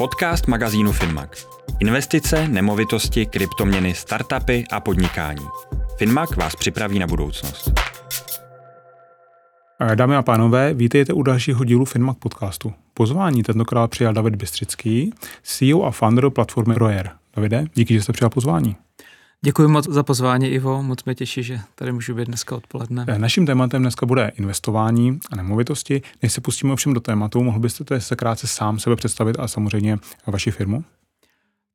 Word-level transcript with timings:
Podcast 0.00 0.46
magazínu 0.46 0.92
Finmac. 0.92 1.46
Investice, 1.80 2.48
nemovitosti, 2.48 3.26
kryptoměny, 3.26 3.94
startupy 3.94 4.64
a 4.70 4.80
podnikání. 4.80 5.46
Finmac 5.98 6.36
vás 6.36 6.56
připraví 6.56 6.98
na 6.98 7.06
budoucnost. 7.06 7.72
Dámy 9.94 10.16
a 10.16 10.22
pánové, 10.22 10.74
vítejte 10.74 11.12
u 11.12 11.22
dalšího 11.22 11.64
dílu 11.64 11.84
Finmac 11.84 12.16
podcastu. 12.18 12.72
Pozvání 12.94 13.42
tentokrát 13.42 13.90
přijal 13.90 14.12
David 14.12 14.36
Bystřický, 14.36 15.12
CEO 15.42 15.82
a 15.82 15.90
founder 15.90 16.30
platformy 16.30 16.74
Royer. 16.74 17.10
Davide, 17.36 17.64
díky, 17.74 17.94
že 17.94 18.02
jste 18.02 18.12
přijal 18.12 18.30
pozvání. 18.30 18.76
Děkuji 19.44 19.68
moc 19.68 19.88
za 19.88 20.02
pozvání, 20.02 20.48
Ivo. 20.48 20.82
Moc 20.82 21.04
mě 21.04 21.14
těší, 21.14 21.42
že 21.42 21.60
tady 21.74 21.92
můžu 21.92 22.14
být 22.14 22.24
dneska 22.24 22.56
odpoledne. 22.56 23.04
Eh, 23.08 23.18
naším 23.18 23.46
tématem 23.46 23.82
dneska 23.82 24.06
bude 24.06 24.32
investování 24.34 25.18
a 25.32 25.36
nemovitosti. 25.36 26.02
Než 26.22 26.32
se 26.32 26.40
pustíme 26.40 26.72
ovšem 26.72 26.94
do 26.94 27.00
tématu, 27.00 27.42
mohl 27.42 27.58
byste 27.58 28.00
se 28.00 28.16
krátce 28.16 28.46
sám 28.46 28.78
sebe 28.78 28.96
představit 28.96 29.36
a 29.38 29.48
samozřejmě 29.48 29.98
vaši 30.26 30.50
firmu? 30.50 30.84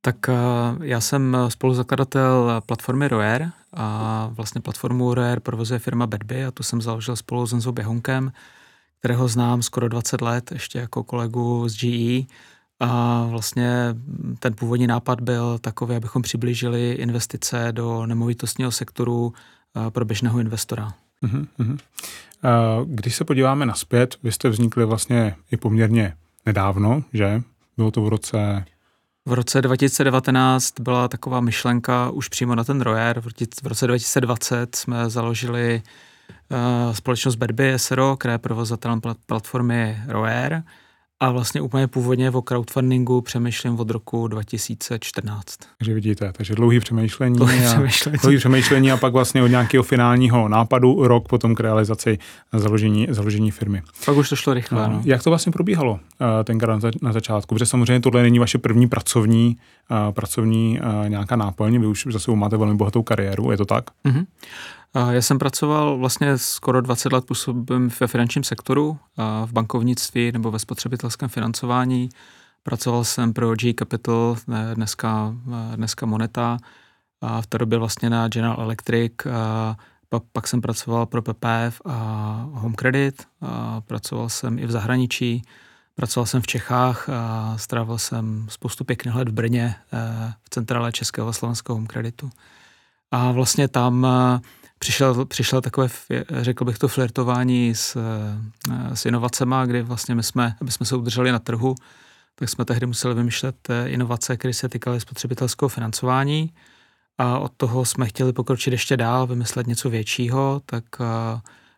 Tak 0.01 0.29
eh, 0.29 0.33
já 0.81 1.01
jsem 1.01 1.37
spoluzakladatel 1.47 2.61
platformy 2.65 3.07
Royer 3.07 3.51
a 3.73 4.29
vlastně 4.31 4.61
platformu 4.61 5.13
Royer 5.13 5.39
provozuje 5.39 5.79
firma 5.79 6.07
Bedby 6.07 6.45
a 6.45 6.51
tu 6.51 6.63
jsem 6.63 6.81
založil 6.81 7.15
spolu 7.15 7.47
s 7.47 7.53
Enzou 7.53 7.71
Běhonkem, 7.71 8.31
kterého 8.99 9.27
znám 9.27 9.61
skoro 9.61 9.89
20 9.89 10.21
let, 10.21 10.51
ještě 10.51 10.79
jako 10.79 11.03
kolegu 11.03 11.69
z 11.69 11.77
GE 11.77 12.25
a 12.79 13.23
vlastně 13.29 13.95
ten 14.39 14.53
původní 14.53 14.87
nápad 14.87 15.21
byl 15.21 15.57
takový, 15.59 15.95
abychom 15.95 16.21
přiblížili 16.21 16.91
investice 16.91 17.67
do 17.71 18.05
nemovitostního 18.05 18.71
sektoru 18.71 19.33
eh, 19.75 19.91
pro 19.91 20.05
běžného 20.05 20.39
investora. 20.39 20.93
Uh-huh, 21.23 21.77
Když 22.85 23.15
se 23.15 23.25
podíváme 23.25 23.65
naspět, 23.65 24.17
vy 24.23 24.31
jste 24.31 24.49
vznikli 24.49 24.85
vlastně 24.85 25.35
i 25.51 25.57
poměrně 25.57 26.13
nedávno, 26.45 27.03
že? 27.13 27.41
Bylo 27.77 27.91
to 27.91 28.01
v 28.01 28.07
roce... 28.07 28.65
V 29.25 29.33
roce 29.33 29.61
2019 29.61 30.79
byla 30.79 31.07
taková 31.07 31.39
myšlenka 31.39 32.09
už 32.09 32.29
přímo 32.29 32.55
na 32.55 32.63
ten 32.63 32.81
Royer. 32.81 33.21
V 33.63 33.67
roce 33.67 33.87
2020 33.87 34.75
jsme 34.75 35.09
založili 35.09 35.81
uh, 36.49 36.93
společnost 36.93 37.35
Bedby 37.35 37.73
SRO, 37.79 38.17
která 38.17 38.31
je 38.31 38.37
provozatelem 38.37 39.01
platformy 39.25 39.97
Royer. 40.07 40.63
A 41.19 41.31
vlastně 41.31 41.61
úplně 41.61 41.87
původně 41.87 42.31
o 42.31 42.41
crowdfundingu 42.41 43.21
přemýšlím 43.21 43.79
od 43.79 43.89
roku 43.89 44.27
2014. 44.27 45.55
Takže 45.77 45.93
vidíte, 45.93 46.31
takže 46.33 46.55
dlouhý 46.55 46.79
přemýšlení, 46.79 47.35
dlouhý, 47.35 47.65
a, 47.65 47.69
přemýšlení. 47.69 48.17
dlouhý 48.21 48.37
přemýšlení 48.37 48.91
a 48.91 48.97
pak 48.97 49.13
vlastně 49.13 49.43
od 49.43 49.47
nějakého 49.47 49.83
finálního 49.83 50.47
nápadu 50.47 51.07
rok 51.07 51.27
potom 51.27 51.55
k 51.55 51.59
realizaci 51.59 52.17
založení, 52.53 53.07
založení 53.09 53.51
firmy. 53.51 53.81
Pak 54.05 54.17
už 54.17 54.29
to 54.29 54.35
šlo 54.35 54.53
rychle. 54.53 54.89
No. 54.89 55.01
Jak 55.05 55.23
to 55.23 55.29
vlastně 55.29 55.51
probíhalo 55.51 55.99
eh, 56.21 56.43
tenkrát 56.43 56.81
na 57.01 57.13
začátku? 57.13 57.55
Protože 57.55 57.65
samozřejmě 57.65 57.99
tohle 57.99 58.23
není 58.23 58.39
vaše 58.39 58.57
první 58.57 58.87
pracovní, 58.87 59.57
eh, 59.91 60.11
pracovní 60.11 60.79
eh, 60.79 61.09
nějaká 61.09 61.35
náplň, 61.35 61.79
vy 61.79 61.87
už 61.87 62.07
zase 62.09 62.31
máte 62.31 62.57
velmi 62.57 62.75
bohatou 62.75 63.03
kariéru, 63.03 63.51
je 63.51 63.57
to 63.57 63.65
tak? 63.65 63.85
Mm-hmm. 64.05 64.25
Já 64.95 65.21
jsem 65.21 65.39
pracoval 65.39 65.97
vlastně 65.97 66.37
skoro 66.37 66.81
20 66.81 67.13
let 67.13 67.25
působím 67.25 67.91
ve 67.99 68.07
finančním 68.07 68.43
sektoru, 68.43 68.97
v 69.45 69.53
bankovnictví 69.53 70.31
nebo 70.31 70.51
ve 70.51 70.59
spotřebitelském 70.59 71.29
financování. 71.29 72.09
Pracoval 72.63 73.03
jsem 73.03 73.33
pro 73.33 73.55
G 73.55 73.73
Capital, 73.79 74.37
dneska, 74.73 75.33
dneska 75.75 76.05
Moneta, 76.05 76.57
a 77.21 77.41
v 77.41 77.47
té 77.47 77.57
době 77.57 77.77
vlastně 77.77 78.09
na 78.09 78.27
General 78.27 78.61
Electric. 78.61 79.13
A 79.31 79.77
pak, 80.31 80.47
jsem 80.47 80.61
pracoval 80.61 81.05
pro 81.05 81.21
PPF 81.21 81.81
a 81.85 82.49
Home 82.53 82.75
Credit. 82.75 83.27
A 83.41 83.81
pracoval 83.81 84.29
jsem 84.29 84.59
i 84.59 84.65
v 84.65 84.71
zahraničí. 84.71 85.43
Pracoval 85.95 86.25
jsem 86.25 86.41
v 86.41 86.47
Čechách 86.47 87.09
a 87.09 87.53
strávil 87.57 87.97
jsem 87.97 88.45
spoustu 88.49 88.83
pěkných 88.83 89.15
let 89.15 89.29
v 89.29 89.33
Brně 89.33 89.75
v 90.43 90.49
centrále 90.49 90.91
Českého 90.91 91.27
a 91.27 91.33
Slovenského 91.33 91.75
Home 91.75 91.87
Creditu. 91.87 92.29
A 93.11 93.31
vlastně 93.31 93.67
tam 93.67 94.07
přišel, 94.85 95.25
přišel 95.25 95.61
takové, 95.61 95.87
řekl 96.41 96.65
bych 96.65 96.77
to, 96.77 96.87
flirtování 96.87 97.75
s, 97.75 97.97
s 98.93 99.05
inovacema, 99.05 99.65
kdy 99.65 99.81
vlastně 99.81 100.15
my 100.15 100.23
jsme, 100.23 100.55
aby 100.61 100.71
jsme 100.71 100.85
se 100.85 100.95
udrželi 100.95 101.31
na 101.31 101.39
trhu, 101.39 101.75
tak 102.35 102.49
jsme 102.49 102.65
tehdy 102.65 102.85
museli 102.85 103.15
vymýšlet 103.15 103.55
eh, 103.69 103.89
inovace, 103.89 104.37
které 104.37 104.53
se 104.53 104.69
týkaly 104.69 104.99
spotřebitelského 104.99 105.69
financování 105.69 106.53
a 107.17 107.39
od 107.39 107.51
toho 107.57 107.85
jsme 107.85 108.05
chtěli 108.05 108.33
pokročit 108.33 108.71
ještě 108.71 108.97
dál, 108.97 109.27
vymyslet 109.27 109.67
něco 109.67 109.89
většího, 109.89 110.61
tak 110.65 110.83
eh, 110.99 111.05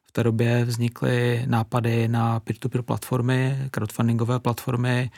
v 0.03 0.12
té 0.12 0.23
době 0.23 0.66
vznikly 0.66 1.44
nápady 1.46 2.07
na 2.07 2.40
peer-to-peer 2.40 2.81
platformy, 2.81 3.57
crowdfundingové 3.72 4.40
platformy, 4.40 5.12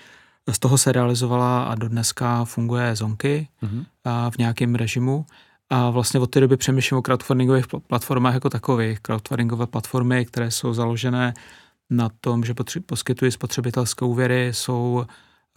z 0.51 0.59
toho 0.59 0.77
se 0.77 0.91
realizovala 0.91 1.63
a 1.63 1.75
do 1.75 1.89
dneska 1.89 2.45
funguje 2.45 2.95
Zonky 2.95 3.47
mm-hmm. 3.63 3.85
v 4.31 4.37
nějakém 4.37 4.75
režimu. 4.75 5.25
A 5.69 5.89
vlastně 5.89 6.19
od 6.19 6.27
té 6.27 6.39
doby 6.39 6.57
přemýšlím 6.57 6.97
o 6.97 7.01
crowdfundingových 7.01 7.65
platformách 7.87 8.33
jako 8.33 8.49
takových. 8.49 8.99
Crowdfundingové 8.99 9.67
platformy, 9.67 10.25
které 10.25 10.51
jsou 10.51 10.73
založené 10.73 11.33
na 11.89 12.09
tom, 12.21 12.43
že 12.43 12.53
poskytují 12.85 13.31
spotřebitelské 13.31 14.05
úvěry, 14.05 14.49
jsou 14.53 15.05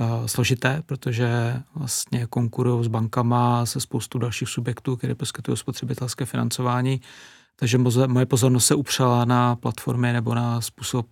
uh, 0.00 0.26
složité, 0.26 0.82
protože 0.86 1.56
vlastně 1.74 2.26
konkurují 2.26 2.84
s 2.84 2.88
bankama, 2.88 3.66
se 3.66 3.80
spoustu 3.80 4.18
dalších 4.18 4.48
subjektů, 4.48 4.96
které 4.96 5.14
poskytují 5.14 5.56
spotřebitelské 5.56 6.24
financování. 6.24 7.00
Takže 7.56 7.78
moje 8.06 8.26
pozornost 8.26 8.66
se 8.66 8.74
upřela 8.74 9.24
na 9.24 9.56
platformy 9.56 10.12
nebo 10.12 10.34
na 10.34 10.60
způsob, 10.60 11.06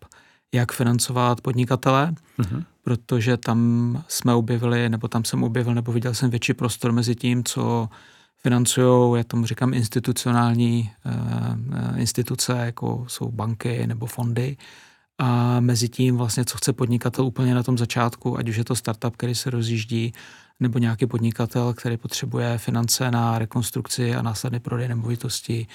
jak 0.54 0.72
financovat 0.72 1.40
podnikatele, 1.40 2.14
uh-huh. 2.38 2.64
protože 2.82 3.36
tam 3.36 4.02
jsme 4.08 4.34
objevili, 4.34 4.88
nebo 4.88 5.08
tam 5.08 5.24
jsem 5.24 5.42
objevil, 5.42 5.74
nebo 5.74 5.92
viděl 5.92 6.14
jsem 6.14 6.30
větší 6.30 6.54
prostor 6.54 6.92
mezi 6.92 7.14
tím, 7.14 7.44
co 7.44 7.88
financují, 8.42 9.18
já 9.18 9.24
tomu 9.24 9.46
říkám, 9.46 9.74
institucionální 9.74 10.90
uh, 11.06 12.00
instituce, 12.00 12.52
jako 12.52 13.04
jsou 13.08 13.30
banky 13.30 13.86
nebo 13.86 14.06
fondy. 14.06 14.56
A 15.18 15.60
mezi 15.60 15.88
tím 15.88 16.16
vlastně, 16.16 16.44
co 16.44 16.56
chce 16.56 16.72
podnikatel 16.72 17.24
úplně 17.24 17.54
na 17.54 17.62
tom 17.62 17.78
začátku, 17.78 18.38
ať 18.38 18.48
už 18.48 18.56
je 18.56 18.64
to 18.64 18.76
startup, 18.76 19.16
který 19.16 19.34
se 19.34 19.50
rozjíždí, 19.50 20.12
nebo 20.60 20.78
nějaký 20.78 21.06
podnikatel, 21.06 21.74
který 21.74 21.96
potřebuje 21.96 22.58
finance 22.58 23.10
na 23.10 23.38
rekonstrukci 23.38 24.14
a 24.14 24.22
následný 24.22 24.60
prodej 24.60 24.88
nemovitosti, 24.88 25.66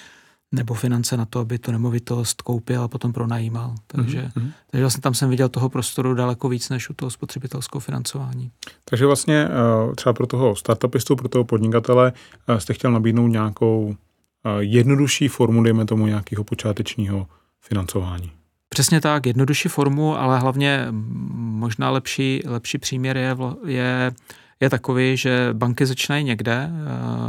nebo 0.55 0.73
finance 0.73 1.17
na 1.17 1.25
to, 1.25 1.39
aby 1.39 1.59
tu 1.59 1.71
nemovitost 1.71 2.41
koupil 2.41 2.83
a 2.83 2.87
potom 2.87 3.13
pronajímal. 3.13 3.75
Takže, 3.87 4.21
mm-hmm. 4.21 4.51
takže 4.71 4.83
vlastně 4.83 5.01
tam 5.01 5.13
jsem 5.13 5.29
viděl 5.29 5.49
toho 5.49 5.69
prostoru 5.69 6.13
daleko 6.13 6.49
víc 6.49 6.69
než 6.69 6.89
u 6.89 6.93
toho 6.93 7.09
spotřebitelského 7.09 7.79
financování. 7.79 8.51
Takže 8.85 9.05
vlastně 9.05 9.47
eh, 9.47 9.95
třeba 9.95 10.13
pro 10.13 10.27
toho 10.27 10.55
startupistu, 10.55 11.15
pro 11.15 11.29
toho 11.29 11.43
podnikatele 11.43 12.13
eh, 12.47 12.59
jste 12.59 12.73
chtěl 12.73 12.91
nabídnout 12.91 13.27
nějakou 13.27 13.95
eh, 14.45 14.49
jednodušší 14.59 15.27
formu, 15.27 15.63
dejme 15.63 15.85
tomu 15.85 16.07
nějakého 16.07 16.43
počátečního 16.43 17.27
financování. 17.61 18.31
Přesně 18.69 19.01
tak, 19.01 19.25
jednodušší 19.25 19.69
formu, 19.69 20.17
ale 20.17 20.39
hlavně 20.39 20.87
možná 21.31 21.89
lepší, 21.89 22.41
lepší 22.45 22.77
příměr 22.77 23.17
je, 23.17 23.35
je 23.65 24.11
je 24.59 24.69
takový, 24.69 25.17
že 25.17 25.49
banky 25.53 25.85
začínají 25.85 26.23
někde, 26.23 26.69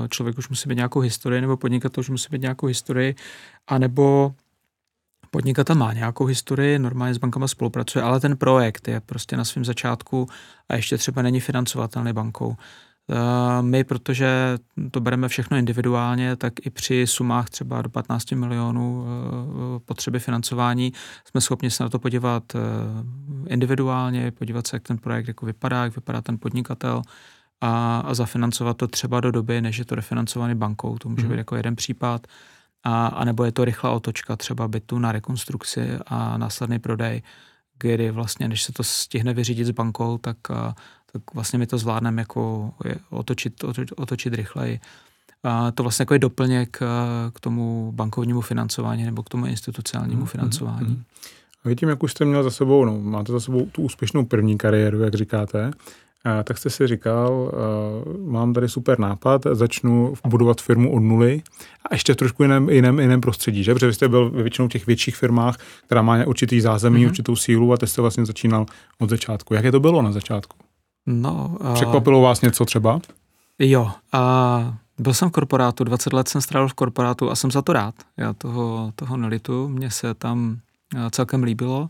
člověk 0.08 0.38
už 0.38 0.48
musí 0.48 0.68
mít 0.68 0.74
nějakou 0.74 1.00
historii, 1.00 1.40
nebo 1.40 1.56
podnikatel 1.56 2.00
už 2.00 2.08
musí 2.10 2.28
mít 2.32 2.42
nějakou 2.42 2.66
historii, 2.66 3.14
anebo 3.66 4.34
podnikatel 5.30 5.76
má 5.76 5.92
nějakou 5.92 6.24
historii, 6.24 6.78
normálně 6.78 7.14
s 7.14 7.18
bankama 7.18 7.48
spolupracuje, 7.48 8.02
ale 8.02 8.20
ten 8.20 8.36
projekt 8.36 8.88
je 8.88 9.00
prostě 9.00 9.36
na 9.36 9.44
svém 9.44 9.64
začátku 9.64 10.28
a 10.68 10.76
ještě 10.76 10.98
třeba 10.98 11.22
není 11.22 11.40
financovatelný 11.40 12.12
bankou. 12.12 12.56
Eh, 13.10 13.62
my, 13.62 13.84
protože 13.84 14.58
to 14.90 15.00
bereme 15.00 15.28
všechno 15.28 15.56
individuálně, 15.56 16.36
tak 16.36 16.52
i 16.66 16.70
při 16.70 17.06
sumách 17.06 17.50
třeba 17.50 17.82
do 17.82 17.88
15 17.88 18.32
milionů 18.32 19.06
eh, 19.06 19.80
potřeby 19.84 20.18
financování 20.18 20.92
jsme 21.24 21.40
schopni 21.40 21.70
se 21.70 21.82
na 21.82 21.88
to 21.88 21.98
podívat 21.98 22.42
eh, 22.54 22.58
individuálně, 23.48 24.30
podívat 24.30 24.66
se, 24.66 24.76
jak 24.76 24.82
ten 24.82 24.98
projekt 24.98 25.28
jako 25.28 25.46
vypadá, 25.46 25.84
jak 25.84 25.96
vypadá 25.96 26.22
ten 26.22 26.38
podnikatel 26.38 27.02
a, 27.60 27.98
a 27.98 28.14
zafinancovat 28.14 28.76
to 28.76 28.88
třeba 28.88 29.20
do 29.20 29.30
doby, 29.30 29.60
než 29.60 29.78
je 29.78 29.84
to 29.84 29.94
refinancovaný 29.94 30.54
bankou. 30.54 30.98
To 30.98 31.08
může 31.08 31.22
mm. 31.22 31.30
být 31.30 31.38
jako 31.38 31.56
jeden 31.56 31.76
případ. 31.76 32.26
A, 32.84 33.06
a 33.06 33.24
nebo 33.24 33.44
je 33.44 33.52
to 33.52 33.64
rychlá 33.64 33.90
otočka 33.90 34.36
třeba 34.36 34.68
bytu 34.68 34.98
na 34.98 35.12
rekonstrukci 35.12 35.98
a 36.06 36.38
následný 36.38 36.78
prodej, 36.78 37.22
kdy 37.78 38.10
vlastně, 38.10 38.48
než 38.48 38.62
se 38.62 38.72
to 38.72 38.84
stihne 38.84 39.34
vyřídit 39.34 39.64
s 39.64 39.70
bankou, 39.70 40.18
tak 40.18 40.36
tak 41.12 41.34
vlastně 41.34 41.58
my 41.58 41.66
to 41.66 41.78
zvládneme 41.78 42.22
jako 42.22 42.70
otočit, 43.10 43.64
otočit, 43.64 43.92
otočit 43.96 44.34
rychleji. 44.34 44.80
A 45.42 45.70
to 45.70 45.82
vlastně 45.82 46.02
jako 46.02 46.14
je 46.14 46.18
doplněk 46.18 46.78
k 47.32 47.40
tomu 47.40 47.92
bankovnímu 47.92 48.40
financování 48.40 49.04
nebo 49.04 49.22
k 49.22 49.28
tomu 49.28 49.46
institucionálnímu 49.46 50.20
mm, 50.20 50.26
financování. 50.26 50.88
Mm, 50.88 51.02
A 51.64 51.68
vidím, 51.68 51.88
jak 51.88 52.02
už 52.02 52.12
jste 52.12 52.24
měl 52.24 52.42
za 52.42 52.50
sebou, 52.50 52.84
no, 52.84 53.00
máte 53.00 53.32
za 53.32 53.40
sebou 53.40 53.66
tu 53.66 53.82
úspěšnou 53.82 54.24
první 54.24 54.58
kariéru, 54.58 55.00
jak 55.00 55.14
říkáte, 55.14 55.70
tak 56.44 56.58
jste 56.58 56.70
si 56.70 56.86
říkal, 56.86 57.32
uh, 57.32 58.30
mám 58.30 58.54
tady 58.54 58.68
super 58.68 58.98
nápad, 58.98 59.42
začnu 59.52 60.14
budovat 60.26 60.60
firmu 60.60 60.94
od 60.94 61.00
nuly 61.00 61.42
a 61.90 61.94
ještě 61.94 62.12
v 62.12 62.16
trošku 62.16 62.42
jiném, 62.42 62.70
jiném, 62.70 63.00
jiném 63.00 63.20
prostředí, 63.20 63.64
že? 63.64 63.74
Protože 63.74 63.92
jste 63.92 64.08
byl 64.08 64.30
ve 64.30 64.42
většinou 64.42 64.68
těch 64.68 64.86
větších 64.86 65.16
firmách, 65.16 65.56
která 65.86 66.02
má 66.02 66.24
určitý 66.26 66.60
zázemí, 66.60 67.02
mm-hmm. 67.04 67.08
určitou 67.08 67.36
sílu 67.36 67.72
a 67.72 67.76
teď 67.76 67.88
jste 67.88 68.02
vlastně 68.02 68.26
začínal 68.26 68.66
od 68.98 69.10
začátku. 69.10 69.54
Jak 69.54 69.64
je 69.64 69.72
to 69.72 69.80
bylo 69.80 70.02
na 70.02 70.12
začátku? 70.12 70.56
No, 71.06 71.56
uh, 71.60 71.74
Překvapilo 71.74 72.20
vás 72.20 72.40
něco 72.40 72.64
třeba? 72.64 73.00
Jo, 73.58 73.90
a 74.12 74.74
byl 74.98 75.14
jsem 75.14 75.28
v 75.28 75.32
korporátu, 75.32 75.84
20 75.84 76.12
let 76.12 76.28
jsem 76.28 76.40
strávil 76.40 76.68
v 76.68 76.74
korporátu 76.74 77.30
a 77.30 77.36
jsem 77.36 77.50
za 77.50 77.62
to 77.62 77.72
rád. 77.72 77.94
Já 78.16 78.32
toho, 78.32 78.92
toho 78.94 79.16
nelitu, 79.16 79.68
mně 79.68 79.90
se 79.90 80.14
tam 80.14 80.58
celkem 81.10 81.42
líbilo, 81.42 81.88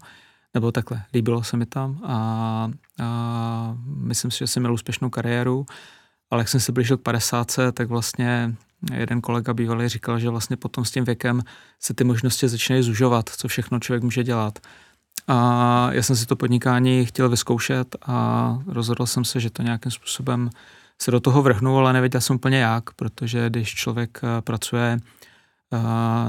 nebo 0.56 0.72
takhle, 0.72 1.02
líbilo 1.14 1.42
se 1.42 1.56
mi 1.56 1.66
tam 1.66 2.00
a, 2.04 2.70
a 3.02 3.76
myslím 3.86 4.30
si, 4.30 4.38
že 4.38 4.46
jsem 4.46 4.62
měl 4.62 4.74
úspěšnou 4.74 5.10
kariéru, 5.10 5.66
ale 6.30 6.40
jak 6.40 6.48
jsem 6.48 6.60
se 6.60 6.72
blížil 6.72 6.96
k 6.96 7.02
50, 7.02 7.56
tak 7.72 7.88
vlastně 7.88 8.54
jeden 8.94 9.20
kolega 9.20 9.54
bývalý 9.54 9.88
říkal, 9.88 10.18
že 10.18 10.30
vlastně 10.30 10.56
potom 10.56 10.84
s 10.84 10.90
tím 10.90 11.04
věkem 11.04 11.42
se 11.80 11.94
ty 11.94 12.04
možnosti 12.04 12.48
začínají 12.48 12.82
zužovat, 12.82 13.28
co 13.28 13.48
všechno 13.48 13.80
člověk 13.80 14.02
může 14.02 14.24
dělat. 14.24 14.58
A 15.28 15.88
já 15.92 16.02
jsem 16.02 16.16
si 16.16 16.26
to 16.26 16.36
podnikání 16.36 17.06
chtěl 17.06 17.28
vyzkoušet 17.28 17.96
a 18.06 18.58
rozhodl 18.66 19.06
jsem 19.06 19.24
se, 19.24 19.40
že 19.40 19.50
to 19.50 19.62
nějakým 19.62 19.92
způsobem 19.92 20.50
se 21.02 21.10
do 21.10 21.20
toho 21.20 21.42
vrhnu, 21.42 21.78
ale 21.78 21.92
nevěděl 21.92 22.20
jsem 22.20 22.36
úplně 22.36 22.58
jak, 22.58 22.90
protože 22.90 23.50
když 23.50 23.74
člověk 23.74 24.20
eh, 24.22 24.42
pracuje 24.42 24.98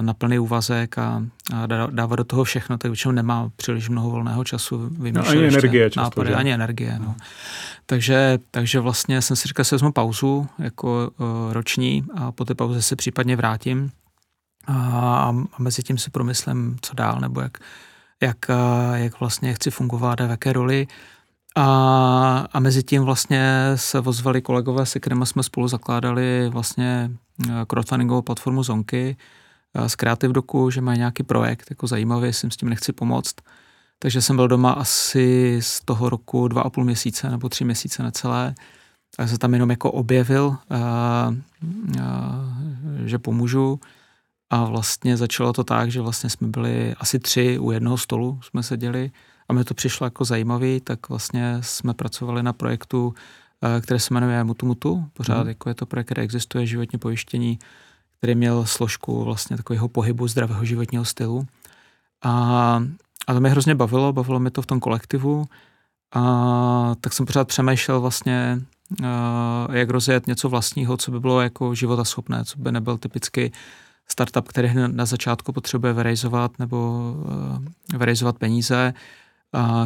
na 0.02 0.14
plný 0.14 0.40
úvazek 0.40 0.98
a, 0.98 1.24
a 1.56 1.66
dává 1.90 2.16
do 2.16 2.24
toho 2.24 2.44
všechno, 2.44 2.78
tak 2.78 2.92
většinou 2.92 3.12
nemá 3.12 3.52
příliš 3.56 3.90
mnoho 3.90 4.10
volného 4.10 4.44
času. 4.44 4.90
No, 5.12 5.28
ani 5.28 5.48
energie 5.48 5.90
často, 5.90 6.02
nápady, 6.02 6.34
ani 6.34 6.54
energie, 6.54 7.00
no. 7.00 7.16
Takže, 7.86 8.40
takže 8.52 8.80
vlastně 8.80 9.22
jsem 9.22 9.36
si 9.36 9.48
říkal, 9.48 9.64
že 9.66 9.76
vezmu 9.76 9.92
pauzu 9.92 10.48
jako 10.60 11.12
uh, 11.18 11.54
roční 11.54 12.06
a 12.16 12.32
po 12.32 12.46
té 12.46 12.56
pauze 12.56 12.82
se 12.82 12.96
případně 12.96 13.36
vrátím 13.36 13.92
a, 14.68 15.34
a 15.54 15.62
mezi 15.62 15.84
tím 15.84 15.98
si 15.98 16.10
promyslím, 16.10 16.78
co 16.82 16.94
dál, 16.94 17.20
nebo 17.20 17.42
jak, 17.42 17.58
jak, 18.22 18.38
jak 18.94 19.20
vlastně 19.20 19.54
chci 19.54 19.72
fungovat 19.72 20.22
a 20.22 20.26
v 20.26 20.30
jaké 20.30 20.54
roli. 20.54 20.88
A, 21.60 22.48
a 22.54 22.60
mezi 22.60 22.84
tím 22.84 23.04
vlastně 23.04 23.72
se 23.76 24.00
ozvali 24.00 24.42
kolegové, 24.42 24.86
se 24.86 25.00
kterými 25.00 25.26
jsme 25.26 25.44
spolu 25.44 25.68
zakládali 25.68 26.50
vlastně 26.50 27.12
eh, 27.50 27.66
crowdfundingovou 27.68 28.22
platformu 28.22 28.64
Zonky 28.64 29.18
eh, 29.74 29.90
z 29.90 29.96
Creative 29.96 30.34
Doku, 30.34 30.70
že 30.70 30.82
mají 30.82 30.98
nějaký 30.98 31.24
projekt 31.24 31.70
jako 31.70 31.88
zajímavý, 31.88 32.28
jestli 32.28 32.46
jim 32.46 32.52
s 32.52 32.58
tím 32.58 32.70
nechci 32.70 32.94
pomoct. 32.94 33.36
Takže 34.00 34.22
jsem 34.22 34.36
byl 34.36 34.48
doma 34.48 34.72
asi 34.72 35.58
z 35.62 35.82
toho 35.82 36.10
roku 36.10 36.48
dva 36.48 36.62
a 36.62 36.70
půl 36.70 36.84
měsíce 36.84 37.30
nebo 37.30 37.50
tři 37.50 37.66
měsíce 37.66 38.04
necelé. 38.04 38.56
A 39.20 39.28
se 39.28 39.38
tam 39.38 39.54
jenom 39.54 39.70
jako 39.70 39.92
objevil, 39.92 40.58
a, 40.70 41.34
eh, 41.98 42.02
a, 42.02 42.46
že 43.06 43.20
pomůžu. 43.20 43.80
A 44.50 44.66
vlastně 44.66 45.18
začalo 45.18 45.54
to 45.54 45.64
tak, 45.64 45.92
že 45.92 46.02
vlastně 46.02 46.30
jsme 46.30 46.48
byli 46.48 46.96
asi 46.98 47.20
tři 47.20 47.60
u 47.60 47.72
jednoho 47.72 47.98
stolu, 47.98 48.40
jsme 48.44 48.64
seděli 48.64 49.12
a 49.50 49.54
mi 49.54 49.64
to 49.64 49.74
přišlo 49.74 50.06
jako 50.06 50.26
zajímavý, 50.26 50.80
tak 50.80 51.10
vlastně 51.10 51.58
jsme 51.62 51.94
pracovali 51.94 52.44
na 52.44 52.54
projektu, 52.54 53.14
eh, 53.62 53.82
které 53.82 54.00
se 54.00 54.14
jmenuje 54.14 54.44
Mutu 54.44 54.66
Mutu. 54.66 55.06
Pořád 55.14 55.44
mm. 55.44 55.48
jako 55.48 55.70
je 55.70 55.76
to 55.76 55.86
projekt, 55.86 56.06
který 56.06 56.22
existuje, 56.22 56.66
životní 56.66 57.00
pojištění, 57.00 57.60
který 58.18 58.36
měl 58.36 58.66
složku 58.66 59.24
vlastně 59.24 59.58
takového 59.58 59.88
pohybu 59.88 60.28
zdravého 60.28 60.66
životního 60.66 61.06
stylu. 61.06 61.48
A, 62.22 62.84
a 63.28 63.34
to 63.34 63.40
mě 63.40 63.50
hrozně 63.50 63.76
bavilo, 63.76 64.14
bavilo 64.14 64.40
mi 64.40 64.52
to 64.52 64.62
v 64.62 64.66
tom 64.66 64.80
kolektivu. 64.80 65.46
A 66.14 66.96
tak 67.02 67.14
jsem 67.14 67.26
pořád 67.26 67.48
přemýšlel 67.48 68.02
vlastně, 68.02 68.62
uh, 69.02 69.76
jak 69.76 69.90
rozjet 69.90 70.28
něco 70.28 70.50
vlastního, 70.50 70.98
co 70.98 71.12
by 71.12 71.20
bylo 71.20 71.42
jako 71.42 71.76
životaschopné, 71.76 72.46
co 72.46 72.60
by 72.60 72.72
nebyl 72.72 72.98
typicky 72.98 73.52
startup, 74.08 74.48
který 74.48 74.70
na 74.88 75.06
začátku 75.06 75.54
potřebuje 75.54 75.94
verejzovat 75.94 76.60
nebo 76.60 77.14
uh, 77.18 77.98
verejzovat 78.00 78.38
peníze, 78.38 78.94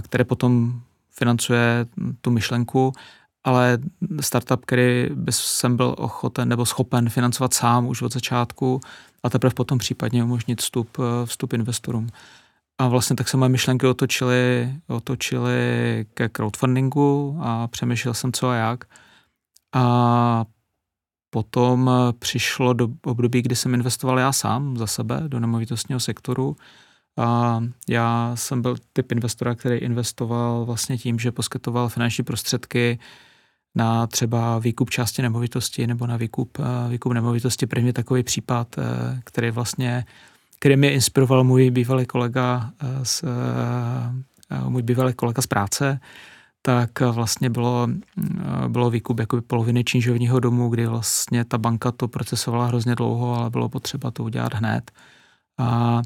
které 0.02 0.24
potom 0.24 0.82
financuje 1.12 1.86
tu 2.22 2.32
myšlenku, 2.32 2.94
ale 3.44 3.78
startup, 4.22 4.66
který 4.66 5.10
by 5.14 5.32
jsem 5.32 5.78
byl 5.78 5.96
ochoten 5.98 6.50
nebo 6.50 6.66
schopen 6.66 7.10
financovat 7.10 7.54
sám 7.54 7.88
už 7.88 8.02
od 8.02 8.14
začátku 8.14 8.82
a 9.24 9.30
teprve 9.30 9.54
potom 9.54 9.78
případně 9.78 10.24
umožnit 10.24 10.62
vstup, 10.62 10.98
vstup 11.26 11.54
investorům. 11.54 12.08
A 12.78 12.88
vlastně 12.88 13.16
tak 13.16 13.30
se 13.30 13.38
moje 13.38 13.50
myšlenky 13.50 13.88
otočily, 13.88 14.74
otočily 14.88 16.06
ke 16.14 16.30
crowdfundingu 16.30 17.38
a 17.42 17.68
přemýšlel 17.68 18.14
jsem 18.14 18.34
co 18.34 18.50
a 18.50 18.56
jak. 18.56 18.86
A 19.76 20.46
potom 21.30 21.92
přišlo 22.20 22.74
do 22.74 22.88
období, 23.06 23.42
kdy 23.42 23.56
jsem 23.56 23.74
investoval 23.74 24.20
já 24.20 24.32
sám 24.32 24.78
za 24.78 24.88
sebe 24.88 25.22
do 25.28 25.40
nemovitostního 25.40 26.00
sektoru 26.00 26.56
a 27.18 27.60
já 27.90 28.32
jsem 28.36 28.62
byl 28.62 28.76
typ 28.94 29.12
investora, 29.12 29.56
který 29.56 29.78
investoval 29.78 30.66
vlastně 30.66 30.98
tím, 30.98 31.20
že 31.20 31.32
poskytoval 31.32 31.90
finanční 31.90 32.24
prostředky 32.24 33.00
na 33.76 34.08
třeba 34.08 34.60
výkup 34.60 34.90
části 34.90 35.22
nemovitosti 35.22 35.88
nebo 35.88 36.08
na 36.08 36.18
výkup, 36.18 36.58
eh, 36.60 36.90
výkup 36.90 37.14
nemovitosti. 37.14 37.66
První 37.66 37.94
takový 37.94 38.24
případ, 38.24 38.76
eh, 38.78 39.22
který 39.24 39.52
vlastně, 39.52 40.06
který 40.60 40.76
mě 40.76 40.94
inspiroval 40.94 41.44
můj 41.44 41.72
bývalý 41.72 42.06
kolega 42.06 42.72
eh, 42.82 43.06
z, 43.06 43.24
můj 44.68 44.82
bývalý 44.82 45.14
kolega 45.14 45.42
z 45.42 45.48
práce, 45.48 46.00
tak 46.62 47.00
vlastně 47.00 47.50
bylo, 47.50 47.88
bylo 48.68 48.90
výkup 48.90 49.20
jakoby 49.20 49.42
poloviny 49.42 49.84
činžovního 49.84 50.40
domu, 50.40 50.70
kdy 50.70 50.86
vlastně 50.86 51.46
ta 51.46 51.58
banka 51.58 51.92
to 51.92 52.08
procesovala 52.08 52.66
hrozně 52.66 52.96
dlouho, 52.96 53.36
ale 53.36 53.50
bylo 53.50 53.70
potřeba 53.70 54.12
to 54.12 54.24
udělat 54.24 54.54
hned. 54.54 54.92
A 55.58 56.02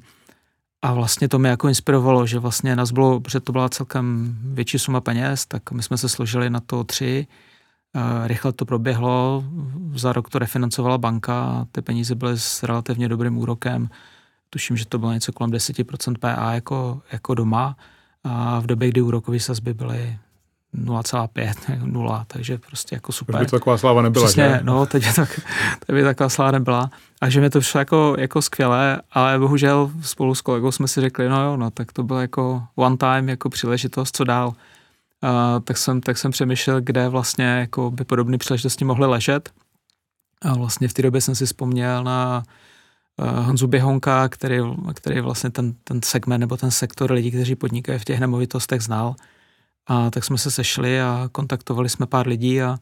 a 0.86 0.94
vlastně 0.94 1.30
to 1.30 1.40
mě 1.40 1.50
jako 1.50 1.68
inspirovalo, 1.68 2.28
že 2.28 2.40
vlastně 2.40 2.76
nás 2.76 2.92
bylo, 2.92 3.20
protože 3.20 3.40
to 3.40 3.52
byla 3.52 3.70
celkem 3.70 4.38
větší 4.42 4.80
suma 4.80 5.02
peněz, 5.02 5.46
tak 5.46 5.72
my 5.72 5.84
jsme 5.84 5.98
se 5.98 6.10
složili 6.10 6.50
na 6.50 6.60
to 6.60 6.84
tři, 6.84 7.28
rychle 8.24 8.54
to 8.54 8.66
proběhlo, 8.66 9.44
za 9.96 10.14
rok 10.14 10.30
to 10.30 10.40
refinancovala 10.40 10.98
banka 10.98 11.68
ty 11.72 11.82
peníze 11.82 12.16
byly 12.16 12.40
s 12.40 12.64
relativně 12.64 13.10
dobrým 13.10 13.38
úrokem. 13.38 13.90
Tuším, 14.50 14.78
že 14.78 14.86
to 14.86 15.00
bylo 15.00 15.14
něco 15.14 15.34
kolem 15.34 15.52
10% 15.52 16.18
PA 16.18 16.54
jako, 16.54 17.02
jako 17.12 17.36
doma 17.36 17.78
a 18.24 18.60
v 18.60 18.66
době, 18.66 18.90
kdy 18.90 19.02
úrokové 19.02 19.40
sazby 19.40 19.74
byly 19.74 20.18
0,5, 20.84 21.86
0, 21.86 22.26
takže 22.28 22.58
prostě 22.58 22.96
jako 22.96 23.12
super. 23.12 23.36
Už 23.36 23.40
by 23.40 23.46
to 23.46 23.56
taková 23.60 23.78
sláva 23.78 24.02
nebyla, 24.02 24.26
Přesně, 24.26 24.44
že? 24.44 24.60
no, 24.64 24.86
teď, 24.86 25.16
tak, 25.16 25.40
teď 25.86 25.96
by 25.96 26.04
taková 26.04 26.30
sláva 26.30 26.52
nebyla. 26.52 26.90
A 27.22 27.30
že 27.30 27.42
mi 27.42 27.50
to 27.50 27.60
přišlo 27.60 27.80
jako, 27.80 28.16
jako 28.20 28.42
skvělé, 28.42 29.02
ale 29.12 29.40
bohužel 29.40 29.92
spolu 30.02 30.36
s 30.36 30.42
kolegou 30.42 30.72
jsme 30.72 30.88
si 30.88 31.02
řekli, 31.02 31.30
no 31.30 31.44
jo, 31.44 31.58
no, 31.58 31.72
tak 31.72 31.94
to 31.94 32.04
bylo 32.04 32.22
jako 32.22 32.64
one 32.76 32.98
time, 32.98 33.30
jako 33.30 33.50
příležitost, 33.50 34.16
co 34.16 34.24
dál. 34.24 34.54
A, 35.22 35.60
tak, 35.60 35.78
jsem, 35.78 36.02
tak 36.02 36.18
jsem 36.18 36.32
přemýšlel, 36.32 36.82
kde 36.82 37.10
vlastně 37.10 37.46
jako 37.46 37.92
by 37.92 38.04
podobné 38.04 38.38
příležitosti 38.38 38.86
mohly 38.86 39.08
ležet. 39.08 39.50
A 40.42 40.54
vlastně 40.54 40.88
v 40.88 40.94
té 40.94 41.02
době 41.02 41.22
jsem 41.22 41.36
si 41.36 41.46
vzpomněl 41.46 42.04
na 42.04 42.44
uh, 43.18 43.46
Honzu 43.46 43.68
Běhonka, 43.68 44.30
který, 44.30 44.58
který 44.94 45.22
vlastně 45.22 45.50
ten, 45.50 45.74
ten 45.84 46.02
segment 46.02 46.40
nebo 46.40 46.58
ten 46.58 46.72
sektor 46.72 47.12
lidí, 47.12 47.32
kteří 47.32 47.56
podnikají 47.56 48.00
v 48.00 48.06
těch 48.06 48.20
nemovitostech 48.20 48.82
znal. 48.82 49.16
A 49.88 50.10
tak 50.10 50.24
jsme 50.24 50.38
se 50.38 50.52
sešli 50.52 51.02
a 51.02 51.30
kontaktovali 51.32 51.90
jsme 51.90 52.06
pár 52.06 52.28
lidí 52.28 52.62
a, 52.62 52.78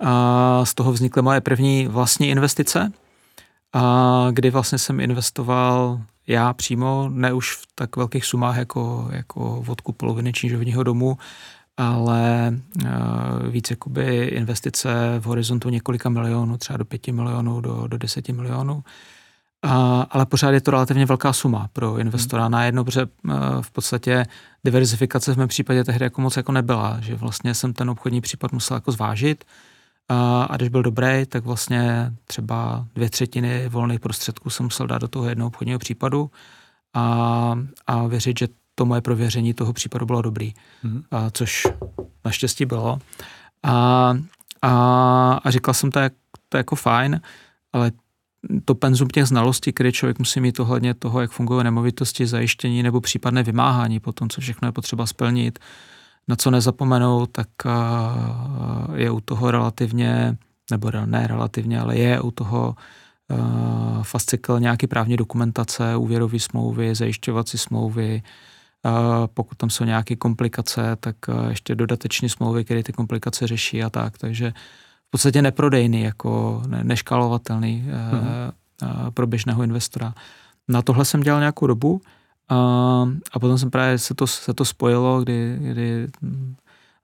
a 0.00 0.64
z 0.64 0.74
toho 0.74 0.92
vznikly 0.92 1.22
moje 1.22 1.40
první 1.40 1.86
vlastní 1.86 2.28
investice, 2.28 2.92
a 3.72 4.28
kdy 4.32 4.50
vlastně 4.50 4.78
jsem 4.78 5.00
investoval 5.00 6.00
já 6.26 6.52
přímo, 6.52 7.08
ne 7.12 7.32
už 7.32 7.56
v 7.56 7.66
tak 7.74 7.96
velkých 7.96 8.24
sumách 8.24 8.56
jako, 8.56 9.08
jako 9.12 9.62
vodku 9.62 9.92
poloviny 9.92 10.32
čížovního 10.32 10.82
domu, 10.82 11.18
ale 11.76 12.52
víc 13.50 13.70
jakoby 13.70 14.24
investice 14.24 15.16
v 15.20 15.24
horizontu 15.24 15.68
několika 15.68 16.08
milionů, 16.08 16.56
třeba 16.56 16.76
do 16.76 16.84
pěti 16.84 17.12
milionů, 17.12 17.60
do, 17.60 17.86
do 17.86 17.98
deseti 17.98 18.32
milionů. 18.32 18.84
A, 19.62 20.06
ale 20.10 20.26
pořád 20.26 20.50
je 20.50 20.60
to 20.60 20.70
relativně 20.70 21.06
velká 21.06 21.32
suma 21.32 21.68
pro 21.72 21.98
investora 21.98 22.42
hmm. 22.42 22.52
na 22.52 22.64
jedno, 22.64 22.84
protože 22.84 23.04
uh, 23.04 23.32
v 23.60 23.70
podstatě 23.70 24.26
diverzifikace 24.64 25.34
v 25.34 25.36
mém 25.36 25.48
případě 25.48 25.84
tehdy 25.84 26.04
jako 26.04 26.20
moc 26.20 26.36
jako 26.36 26.52
nebyla, 26.52 27.00
že 27.00 27.14
vlastně 27.14 27.54
jsem 27.54 27.72
ten 27.72 27.90
obchodní 27.90 28.20
případ 28.20 28.52
musel 28.52 28.76
jako 28.76 28.92
zvážit 28.92 29.44
a, 30.08 30.42
a 30.42 30.56
když 30.56 30.68
byl 30.68 30.82
dobrý, 30.82 31.26
tak 31.28 31.44
vlastně 31.44 32.12
třeba 32.24 32.86
dvě 32.94 33.10
třetiny 33.10 33.68
volných 33.68 34.00
prostředků 34.00 34.50
jsem 34.50 34.66
musel 34.66 34.86
dát 34.86 34.98
do 34.98 35.08
toho 35.08 35.28
jednoho 35.28 35.48
obchodního 35.48 35.78
případu 35.78 36.30
a, 36.94 37.54
a 37.86 38.06
věřit, 38.06 38.38
že 38.38 38.48
to 38.74 38.86
moje 38.86 39.00
prověření 39.00 39.54
toho 39.54 39.72
případu 39.72 40.06
bylo 40.06 40.22
dobrý, 40.22 40.54
hmm. 40.82 41.02
a, 41.10 41.30
což 41.30 41.66
naštěstí 42.24 42.64
bylo. 42.64 42.98
A, 43.62 44.16
a, 44.62 45.40
a 45.44 45.50
říkal 45.50 45.74
jsem, 45.74 45.90
to 45.90 45.98
je, 45.98 46.10
to 46.48 46.56
je 46.56 46.58
jako 46.58 46.76
fajn, 46.76 47.20
ale 47.72 47.92
to 48.64 48.74
penzum 48.74 49.08
těch 49.08 49.26
znalostí, 49.26 49.72
které 49.72 49.92
člověk 49.92 50.18
musí 50.18 50.40
mít 50.40 50.60
ohledně 50.60 50.94
toho, 50.94 51.20
jak 51.20 51.30
fungují 51.30 51.64
nemovitosti, 51.64 52.26
zajištění 52.26 52.82
nebo 52.82 53.00
případné 53.00 53.42
vymáhání 53.42 54.00
po 54.00 54.12
tom, 54.12 54.28
co 54.28 54.40
všechno 54.40 54.68
je 54.68 54.72
potřeba 54.72 55.06
splnit, 55.06 55.58
na 56.28 56.36
co 56.36 56.50
nezapomenout, 56.50 57.30
tak 57.32 57.48
je 58.94 59.10
u 59.10 59.20
toho 59.20 59.50
relativně, 59.50 60.36
nebo 60.70 60.90
ne 60.90 61.26
relativně, 61.26 61.80
ale 61.80 61.96
je 61.96 62.20
u 62.20 62.30
toho 62.30 62.76
fascikl 64.02 64.60
nějaký 64.60 64.86
právní 64.86 65.16
dokumentace, 65.16 65.96
úvěrové 65.96 66.38
smlouvy, 66.38 66.94
zajišťovací 66.94 67.58
smlouvy, 67.58 68.22
pokud 69.34 69.58
tam 69.58 69.70
jsou 69.70 69.84
nějaké 69.84 70.16
komplikace, 70.16 70.96
tak 71.00 71.16
ještě 71.48 71.74
dodateční 71.74 72.28
smlouvy, 72.28 72.64
které 72.64 72.82
ty 72.82 72.92
komplikace 72.92 73.46
řeší 73.46 73.82
a 73.82 73.90
tak, 73.90 74.18
takže 74.18 74.52
v 75.08 75.10
podstatě 75.10 75.42
neprodejný, 75.42 76.02
jako 76.02 76.62
neškálovatelný 76.82 77.84
mm-hmm. 77.86 79.10
pro 79.10 79.26
běžného 79.26 79.62
investora. 79.62 80.14
Na 80.68 80.82
tohle 80.82 81.04
jsem 81.04 81.20
dělal 81.20 81.40
nějakou 81.40 81.66
dobu 81.66 82.00
a, 82.48 82.56
a 83.32 83.38
potom 83.38 83.58
jsem 83.58 83.70
právě 83.70 83.98
se 83.98 84.14
to, 84.14 84.26
se 84.26 84.54
to 84.54 84.64
spojilo, 84.64 85.22
kdy, 85.22 85.58
kdy 85.60 86.06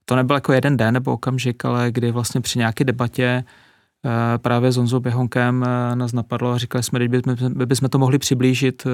to 0.05 0.15
nebyl 0.15 0.35
jako 0.35 0.53
jeden 0.53 0.77
den 0.77 0.93
nebo 0.93 1.13
okamžik, 1.13 1.65
ale 1.65 1.91
kdy 1.91 2.11
vlastně 2.11 2.41
při 2.41 2.59
nějaké 2.59 2.83
debatě 2.83 3.43
Eh, 4.05 4.37
právě 4.37 4.71
s 4.71 4.77
Honzou 4.77 4.99
Běhonkem 4.99 5.63
eh, 5.63 5.95
nás 5.95 6.13
napadlo 6.13 6.51
a 6.51 6.57
říkali 6.57 6.83
jsme, 6.83 6.99
že 6.99 7.07
bychom, 7.07 7.35
bychom 7.65 7.89
to 7.89 7.99
mohli 7.99 8.19
přiblížit 8.19 8.87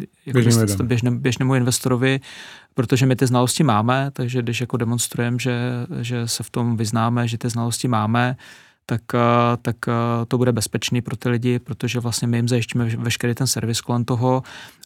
eh, 0.00 0.06
jako 0.26 0.82
běžnému, 0.82 1.18
běžnému 1.18 1.54
investorovi, 1.54 2.20
protože 2.74 3.06
my 3.06 3.16
ty 3.16 3.26
znalosti 3.26 3.64
máme, 3.64 4.10
takže 4.12 4.42
když 4.42 4.60
jako 4.60 4.76
demonstrujeme, 4.76 5.38
že, 5.38 5.60
že 6.00 6.28
se 6.28 6.42
v 6.42 6.50
tom 6.50 6.76
vyznáme, 6.76 7.28
že 7.28 7.38
ty 7.38 7.48
znalosti 7.48 7.88
máme, 7.88 8.36
tak, 8.86 9.02
tak 9.62 9.76
to 10.28 10.38
bude 10.38 10.52
bezpečný 10.52 11.02
pro 11.02 11.16
ty 11.16 11.28
lidi, 11.28 11.58
protože 11.58 12.00
vlastně 12.00 12.28
my 12.28 12.38
jim 12.38 12.48
zajištíme 12.48 12.84
veškerý 12.84 13.34
ten 13.34 13.46
servis 13.46 13.80
kolem 13.80 14.04
toho. 14.04 14.42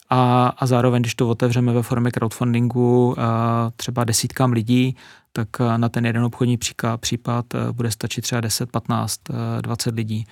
A, 0.09 0.47
a 0.57 0.65
zároveň, 0.65 1.01
když 1.01 1.15
to 1.15 1.29
otevřeme 1.29 1.73
ve 1.73 1.83
formě 1.83 2.11
crowdfundingu 2.11 3.15
třeba 3.75 4.03
desítkám 4.03 4.51
lidí, 4.51 4.95
tak 5.37 5.49
eh, 5.59 5.77
na 5.77 5.89
ten 5.89 6.05
jeden 6.05 6.23
obchodní 6.23 6.57
případ 6.97 7.45
eh, 7.53 7.71
bude 7.71 7.91
stačit 7.91 8.21
třeba 8.21 8.41
10, 8.41 8.71
15, 8.71 9.21
20 9.61 9.95
lidí. 9.95 10.25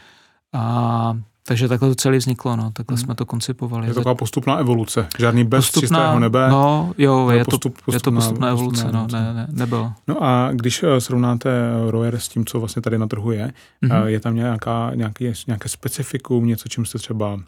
A 0.53 1.17
takže 1.47 1.67
takhle 1.67 1.89
to 1.89 1.95
celé 1.95 2.17
vzniklo, 2.17 2.55
no. 2.55 2.71
takhle 2.71 2.95
hmm. 2.95 3.05
jsme 3.05 3.15
to 3.15 3.25
koncipovali. 3.25 3.87
Je 3.87 3.93
to 3.93 3.99
taková 3.99 4.15
postupná 4.15 4.57
evoluce, 4.57 5.07
žádný 5.19 5.43
bez 5.43 5.65
postupná, 5.65 5.99
čistého 5.99 6.19
nebe. 6.19 6.49
No, 6.49 6.93
jo, 6.97 7.29
je, 7.29 7.45
postup, 7.45 7.61
to, 7.61 7.81
postupná, 7.85 7.95
je 7.95 7.99
to 7.99 8.11
postupná 8.11 8.49
evoluce, 8.49 8.83
postupná 8.83 8.99
evoluce. 8.99 9.17
no, 9.17 9.21
ne, 9.21 9.33
ne, 9.33 9.47
nebylo. 9.51 9.93
No 10.07 10.23
a 10.23 10.49
když 10.51 10.83
eh, 10.83 11.01
srovnáte 11.01 11.49
Royer 11.89 12.19
s 12.19 12.27
tím, 12.27 12.45
co 12.45 12.59
vlastně 12.59 12.81
tady 12.81 12.97
na 12.97 13.07
trhu 13.07 13.31
je, 13.31 13.53
mm-hmm. 13.83 14.05
je 14.05 14.19
tam 14.19 14.35
nějaká, 14.35 14.91
nějaký, 14.95 15.31
nějaké 15.47 15.69
specifikum, 15.69 16.45
něco, 16.45 16.69
čím 16.69 16.85
jste 16.85 16.97
třeba 16.97 17.33
uh, 17.33 17.41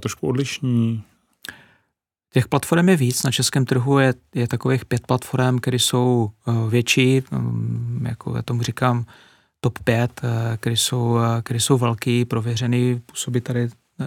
trošku 0.00 0.28
odlišní? 0.28 1.02
Těch 2.32 2.48
platform 2.48 2.88
je 2.88 2.96
víc. 2.96 3.22
Na 3.22 3.30
českém 3.30 3.64
trhu 3.64 3.98
je, 3.98 4.14
je 4.34 4.48
takových 4.48 4.84
pět 4.84 5.06
platform, 5.06 5.58
které 5.58 5.78
jsou 5.78 6.30
uh, 6.46 6.70
větší, 6.70 7.22
um, 7.32 8.06
jako 8.08 8.36
já 8.36 8.42
tomu 8.42 8.62
říkám 8.62 9.04
top 9.64 9.78
pět, 9.78 10.20
uh, 10.24 10.30
které 10.56 10.76
jsou, 10.76 11.02
uh, 11.02 11.24
které 11.42 11.60
jsou 11.60 11.78
velký, 11.78 12.24
prověřený, 12.24 13.00
působí 13.06 13.40
tady 13.40 13.64
uh, 13.64 14.06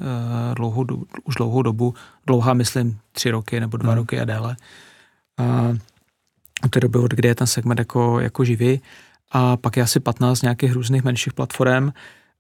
dlouhou, 0.55 0.85
už 1.23 1.35
dlouhou 1.35 1.61
dobu. 1.61 1.93
Dlouhá, 2.27 2.53
myslím, 2.53 2.99
tři 3.11 3.31
roky 3.31 3.59
nebo 3.59 3.77
dva 3.77 3.89
hmm. 3.89 3.97
roky 3.97 4.19
a 4.19 4.25
déle. 4.25 4.55
Uh, 5.39 5.77
od 6.63 6.71
té 6.71 6.79
doby, 6.79 6.99
od 6.99 7.11
kdy 7.11 7.27
je 7.27 7.35
ten 7.35 7.47
segment 7.47 7.79
jako, 7.79 8.19
jako 8.19 8.43
živý. 8.43 8.81
A 9.31 9.57
pak 9.57 9.77
je 9.77 9.83
asi 9.83 9.99
15 9.99 10.41
nějakých 10.41 10.73
různých 10.73 11.03
menších 11.03 11.33
platform. 11.33 11.91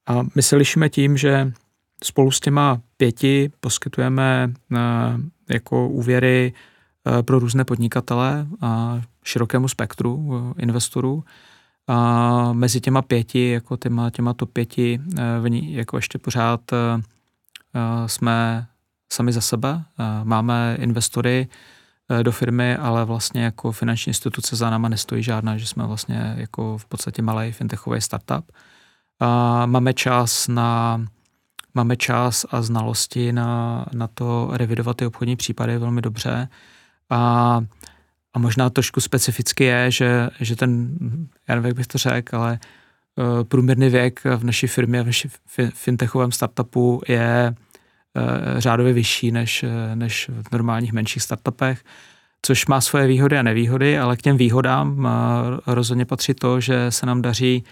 A 0.07 0.21
my 0.35 0.43
se 0.43 0.55
lišíme 0.55 0.89
tím, 0.89 1.17
že 1.17 1.51
spolu 2.03 2.31
s 2.31 2.39
těma 2.39 2.81
pěti 2.97 3.51
poskytujeme 3.59 4.53
jako 5.49 5.87
úvěry 5.87 6.53
eh, 6.53 7.23
pro 7.23 7.39
různé 7.39 7.63
podnikatele 7.65 8.47
a 8.61 9.01
širokému 9.23 9.67
spektru 9.67 10.31
eh, 10.31 10.61
investorů. 10.61 11.23
A 11.87 12.53
mezi 12.53 12.81
těma 12.81 13.01
pěti, 13.01 13.49
jako 13.49 13.77
těma, 13.77 14.09
těma 14.09 14.33
to 14.33 14.45
pěti, 14.45 15.01
eh, 15.17 15.39
v 15.39 15.49
ní, 15.49 15.73
jako 15.73 15.97
ještě 15.97 16.17
pořád 16.17 16.61
jsme 18.05 18.67
sami 19.13 19.33
za 19.33 19.41
sebe. 19.41 19.83
Máme 20.23 20.77
investory 20.79 21.47
do 22.23 22.31
firmy, 22.31 22.75
ale 22.75 23.05
vlastně 23.05 23.43
jako 23.43 23.71
finanční 23.71 24.09
instituce 24.09 24.55
za 24.55 24.69
náma 24.69 24.89
nestojí 24.89 25.23
žádná, 25.23 25.57
že 25.57 25.67
jsme 25.67 25.87
vlastně 25.87 26.33
jako 26.37 26.77
v 26.77 26.85
podstatě 26.85 27.21
malý 27.21 27.51
fintechový 27.51 28.01
startup. 28.01 28.51
A 29.19 29.65
máme 29.65 29.93
čas 29.93 30.47
na 30.47 31.01
máme 31.77 31.95
čas 31.95 32.45
a 32.49 32.61
znalosti 32.61 33.31
na, 33.31 33.85
na 33.93 34.07
to 34.07 34.49
revidovat 34.51 34.97
ty 34.97 35.05
obchodní 35.05 35.35
případy 35.35 35.77
velmi 35.77 36.01
dobře. 36.01 36.47
A, 37.09 37.61
a 38.37 38.39
možná 38.39 38.69
trošku 38.69 39.01
specificky 39.01 39.63
je, 39.63 39.91
že, 39.91 40.29
že 40.39 40.55
ten, 40.55 40.89
já 41.47 41.55
nevím, 41.55 41.67
jak 41.67 41.75
bych 41.75 41.87
to 41.87 41.97
řekl, 41.97 42.37
ale 42.37 42.59
uh, 43.15 43.43
průměrný 43.43 43.89
věk 43.89 44.21
v 44.37 44.43
naší 44.43 44.67
firmě, 44.67 45.03
v 45.03 45.05
naší 45.05 45.29
fintechovém 45.73 46.31
startupu 46.31 47.01
je 47.07 47.55
uh, 47.55 48.59
řádově 48.59 48.93
vyšší 48.93 49.31
než, 49.31 49.65
než 49.95 50.29
v 50.29 50.51
normálních 50.51 50.93
menších 50.93 51.23
startupech, 51.23 51.83
což 52.41 52.65
má 52.65 52.81
svoje 52.81 53.07
výhody 53.07 53.37
a 53.37 53.41
nevýhody, 53.41 53.99
ale 53.99 54.17
k 54.17 54.21
těm 54.21 54.37
výhodám 54.37 54.99
uh, 54.99 55.05
rozhodně 55.67 56.05
patří 56.05 56.33
to, 56.33 56.59
že 56.59 56.91
se 56.91 57.05
nám 57.05 57.21
daří 57.21 57.63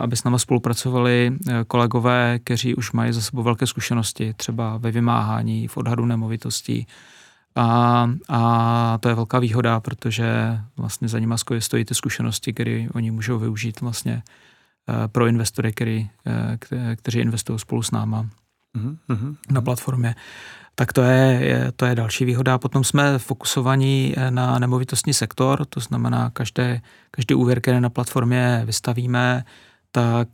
aby 0.00 0.16
s 0.16 0.24
náma 0.24 0.38
spolupracovali 0.38 1.32
kolegové, 1.66 2.38
kteří 2.38 2.74
už 2.74 2.92
mají 2.92 3.12
za 3.12 3.20
sebou 3.20 3.42
velké 3.42 3.66
zkušenosti, 3.66 4.34
třeba 4.36 4.76
ve 4.76 4.90
vymáhání, 4.90 5.68
v 5.68 5.76
odhadu 5.76 6.06
nemovitostí. 6.06 6.86
A, 7.56 8.10
a 8.28 8.98
to 9.00 9.08
je 9.08 9.14
velká 9.14 9.38
výhoda, 9.38 9.80
protože 9.80 10.58
vlastně 10.76 11.08
za 11.08 11.18
nimi 11.18 11.34
stojí 11.58 11.84
ty 11.84 11.94
zkušenosti, 11.94 12.52
které 12.52 12.86
oni 12.94 13.10
můžou 13.10 13.38
využít 13.38 13.80
vlastně 13.80 14.22
eh, 14.88 15.08
pro 15.08 15.26
investory, 15.26 15.72
který, 15.72 16.10
kteří 16.96 17.18
investují 17.18 17.58
spolu 17.58 17.82
s 17.82 17.90
náma 17.90 18.26
mm-hmm. 19.08 19.36
na 19.50 19.60
platformě 19.60 20.14
tak 20.74 20.92
to 20.92 21.02
je, 21.02 21.38
je, 21.44 21.72
to 21.76 21.86
je 21.86 21.94
další 21.94 22.24
výhoda. 22.24 22.58
Potom 22.58 22.84
jsme 22.84 23.18
fokusovaní 23.18 24.14
eh, 24.16 24.30
na 24.30 24.58
nemovitostní 24.58 25.14
sektor, 25.14 25.64
to 25.64 25.80
znamená, 25.80 26.30
každé, 26.30 26.80
každý 27.10 27.34
úvěr, 27.34 27.60
který 27.60 27.80
na 27.80 27.90
platformě 27.90 28.62
vystavíme, 28.64 29.44
tak 29.92 30.28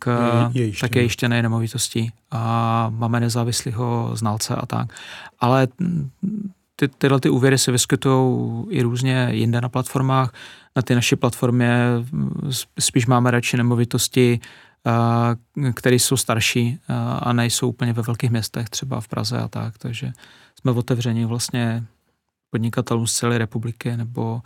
je, 0.53 0.67
je 0.67 0.73
tak 0.81 0.97
je 0.97 1.03
ještě 1.03 1.29
nemovitosti 1.29 2.13
a 2.31 2.87
máme 2.91 3.21
nezávislého 3.21 4.11
znalce 4.15 4.55
a 4.55 4.67
tak. 4.67 4.93
Ale 5.41 5.69
ty, 6.77 6.89
tyhle 6.89 7.21
ty 7.21 7.31
úvěry 7.31 7.59
se 7.59 7.73
vyskytují 7.73 8.67
i 8.71 8.83
různě 8.83 9.29
jinde 9.31 9.61
na 9.61 9.69
platformách. 9.69 10.33
Na 10.77 10.83
ty 10.83 10.95
naší 10.95 11.17
platformě 11.17 11.81
spíš 12.79 13.07
máme 13.07 13.31
radši 13.31 13.57
nemovitosti, 13.57 14.41
které 15.75 15.97
jsou 15.97 16.17
starší 16.17 16.79
a 17.19 17.33
nejsou 17.33 17.69
úplně 17.69 17.93
ve 17.93 18.03
velkých 18.03 18.31
městech, 18.31 18.69
třeba 18.69 19.01
v 19.01 19.09
Praze 19.09 19.39
a 19.39 19.49
tak, 19.49 19.79
takže 19.79 20.13
jsme 20.61 20.71
otevřeni 20.73 21.25
vlastně 21.25 21.85
podnikatelům 22.51 23.07
z 23.07 23.15
celé 23.15 23.39
republiky 23.39 23.97
nebo, 23.97 24.43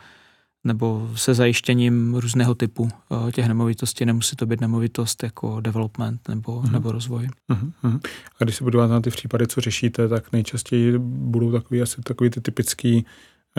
nebo 0.65 1.09
se 1.15 1.35
zajištěním 1.35 2.15
různého 2.15 2.55
typu 2.55 2.89
těch 3.33 3.49
nemovitostí. 3.49 4.05
Nemusí 4.05 4.37
to 4.37 4.47
být 4.47 4.61
nemovitost 4.61 5.23
jako 5.23 5.61
development 5.61 6.29
nebo, 6.29 6.53
uh-huh. 6.53 6.73
nebo 6.73 6.93
rozvoj. 6.93 7.29
Uh-huh. 7.51 8.01
A 8.41 8.45
když 8.45 8.57
se 8.57 8.65
budu 8.65 8.87
na 8.87 9.01
ty 9.01 9.11
případy, 9.11 9.47
co 9.47 9.61
řešíte, 9.61 10.09
tak 10.09 10.33
nejčastěji 10.33 10.99
budou 10.99 11.53
takový 11.53 11.83
asi 11.83 12.03
takový 12.03 12.31
ty 12.31 12.41
typický 12.41 13.07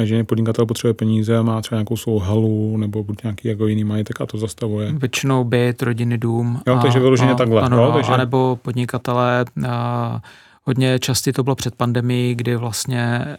že 0.03 0.23
podnikatel 0.23 0.65
potřebuje 0.65 0.93
peníze, 0.93 1.43
má 1.43 1.61
třeba 1.61 1.77
nějakou 1.77 1.97
svou 1.97 2.19
halu 2.19 2.77
nebo 2.77 3.03
buď 3.03 3.23
nějaký 3.23 3.47
jako 3.47 3.67
jiný 3.67 3.83
majetek 3.83 4.21
a 4.21 4.25
to 4.25 4.37
zastavuje. 4.37 4.91
Většinou 4.91 5.43
byt, 5.43 5.81
rodinný 5.81 6.17
dům. 6.17 6.61
Jo, 6.67 6.75
a, 6.75 6.81
takže 6.81 6.99
vyloženě 6.99 7.31
a, 7.31 7.35
takhle. 7.35 7.61
Ano, 7.61 7.83
jo, 7.83 7.91
takže... 7.91 8.11
A 8.11 8.17
nebo 8.17 8.59
podnikatelé, 8.61 9.45
a, 9.69 10.21
hodně 10.63 10.99
časty 10.99 11.33
to 11.33 11.43
bylo 11.43 11.55
před 11.55 11.75
pandemí, 11.75 12.35
kdy 12.35 12.55
vlastně 12.55 13.37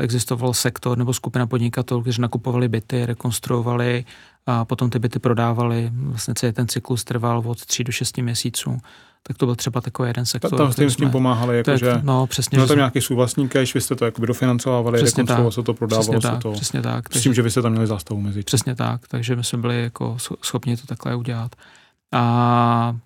existoval 0.00 0.54
sektor 0.54 0.98
nebo 0.98 1.12
skupina 1.12 1.46
podnikatelů, 1.46 2.02
kteří 2.02 2.20
nakupovali 2.20 2.68
byty, 2.68 3.06
rekonstruovali 3.06 4.04
a 4.46 4.64
potom 4.64 4.90
ty 4.90 4.98
byty 4.98 5.18
prodávali. 5.18 5.90
Vlastně 5.92 6.34
celý 6.34 6.52
ten 6.52 6.68
cyklus 6.68 7.04
trval 7.04 7.42
od 7.46 7.66
3 7.66 7.84
do 7.84 7.92
6 7.92 8.18
měsíců 8.18 8.78
tak 9.26 9.38
to 9.38 9.46
byl 9.46 9.54
třeba 9.54 9.80
takový 9.80 10.08
jeden 10.08 10.26
sektor. 10.26 10.58
Tam 10.58 10.72
jste 10.72 10.90
s 10.90 10.96
tím 10.96 11.10
pomáhali, 11.10 11.56
jako 11.56 11.76
že 11.76 12.00
no, 12.02 12.26
přesně, 12.26 12.58
měl 12.58 12.68
tam 12.68 12.76
nějaký 12.76 13.00
svůj 13.00 13.26
když 13.52 13.74
vy 13.74 13.80
jste 13.80 13.94
to 13.94 14.04
jakoby 14.04 14.26
dofinancovali, 14.26 14.98
přesně 14.98 15.24
tak, 15.24 15.52
se 15.52 15.62
to, 15.62 15.74
prodávalo 15.74 16.02
přesně 16.02 16.20
se 16.20 16.28
tak, 16.28 16.42
to. 16.42 16.52
Přesně 16.52 16.82
tak. 16.82 17.14
S 17.14 17.22
tím, 17.22 17.34
že 17.34 17.42
vy 17.42 17.50
jste 17.50 17.62
tam 17.62 17.72
měli 17.72 17.86
zástavu 17.86 18.20
mezi. 18.20 18.42
Přesně 18.42 18.74
tak, 18.74 19.08
takže 19.08 19.36
my 19.36 19.44
jsme 19.44 19.58
byli 19.58 19.82
jako 19.82 20.16
schopni 20.42 20.76
to 20.76 20.86
takhle 20.86 21.16
udělat. 21.16 21.56
A 22.12 22.96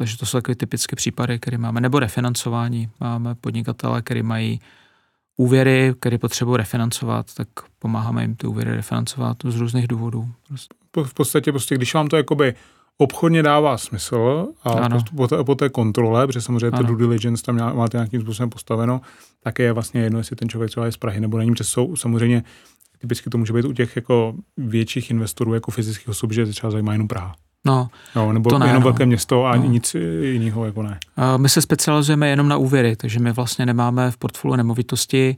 takže 0.00 0.16
to 0.16 0.26
jsou 0.26 0.38
takové 0.38 0.54
typické 0.54 0.96
případy, 0.96 1.38
které 1.38 1.58
máme. 1.58 1.80
Nebo 1.80 1.98
refinancování. 1.98 2.90
Máme 3.00 3.34
podnikatele, 3.34 4.02
který 4.02 4.22
mají 4.22 4.60
úvěry, 5.36 5.94
které 6.00 6.18
potřebují 6.18 6.56
refinancovat, 6.56 7.34
tak 7.34 7.48
pomáháme 7.78 8.22
jim 8.22 8.36
ty 8.36 8.46
úvěry 8.46 8.76
refinancovat 8.76 9.36
z 9.44 9.56
různých 9.56 9.88
důvodů. 9.88 10.28
Prostě. 10.48 10.74
V 11.04 11.14
podstatě, 11.14 11.52
prostě, 11.52 11.74
když 11.74 11.94
vám 11.94 12.08
to 12.08 12.16
jakoby 12.16 12.54
obchodně 12.98 13.42
dává 13.42 13.78
smysl 13.78 14.48
a 14.62 14.70
ano. 14.70 14.98
po, 15.16 15.28
té, 15.28 15.44
po 15.44 15.54
té 15.54 15.68
kontrole, 15.68 16.26
protože 16.26 16.40
samozřejmě 16.40 16.70
to 16.70 16.82
due 16.82 16.98
diligence 16.98 17.42
tam 17.42 17.76
máte 17.76 17.96
nějakým 17.96 18.20
způsobem 18.20 18.50
postaveno, 18.50 19.00
tak 19.42 19.58
je 19.58 19.72
vlastně 19.72 20.00
jedno, 20.00 20.18
jestli 20.18 20.36
ten 20.36 20.48
člověk 20.48 20.70
třeba 20.70 20.86
je 20.86 20.92
z 20.92 20.96
Prahy 20.96 21.20
nebo 21.20 21.38
není, 21.38 21.52
protože 21.52 21.64
jsou 21.64 21.96
samozřejmě 21.96 22.42
typicky 22.98 23.30
to 23.30 23.38
může 23.38 23.52
být 23.52 23.64
u 23.64 23.72
těch 23.72 23.96
jako 23.96 24.34
větších 24.56 25.10
investorů, 25.10 25.54
jako 25.54 25.70
fyzických 25.70 26.08
osob, 26.08 26.32
že 26.32 26.46
třeba 26.46 26.70
zajímá 26.70 26.92
jenom 26.92 27.08
Praha. 27.08 27.36
No, 27.66 27.88
no, 28.16 28.32
nebo 28.32 28.50
to 28.50 28.58
ne, 28.58 28.66
jenom 28.66 28.82
no. 28.82 28.84
velké 28.84 29.06
město 29.06 29.44
a 29.44 29.56
no. 29.56 29.64
nic 29.64 29.96
jiného 30.22 30.64
jako 30.64 30.82
ne. 30.82 30.98
My 31.36 31.48
se 31.48 31.60
specializujeme 31.60 32.28
jenom 32.28 32.48
na 32.48 32.56
úvěry, 32.56 32.96
takže 32.96 33.20
my 33.20 33.32
vlastně 33.32 33.66
nemáme 33.66 34.10
v 34.10 34.16
portfoliu 34.16 34.56
nemovitosti, 34.56 35.36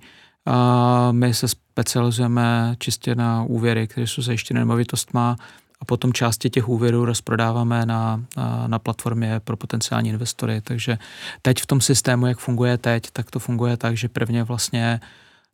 my 1.11 1.35
se 1.35 1.49
specializujeme 1.49 2.77
čistě 2.79 3.15
na 3.15 3.43
úvěry, 3.43 3.87
které 3.89 4.07
jsou 4.07 4.23
zajištěny 4.23 4.61
nemovitostma 4.61 5.37
a 5.81 5.85
potom 5.85 6.13
části 6.13 6.51
těch 6.51 6.69
úvěrů 6.69 7.05
rozprodáváme 7.05 7.87
na, 7.87 8.23
na, 8.37 8.65
na 8.67 8.79
platformě 8.79 9.41
pro 9.45 9.57
potenciální 9.57 10.11
investory. 10.11 10.61
Takže 10.61 10.99
teď 11.43 11.63
v 11.63 11.67
tom 11.67 11.81
systému, 11.81 12.27
jak 12.27 12.39
funguje 12.39 12.79
teď, 12.79 13.11
tak 13.13 13.31
to 13.31 13.39
funguje 13.39 13.77
tak, 13.77 13.97
že 13.97 14.09
prvně 14.09 14.45
vlastně 14.45 15.01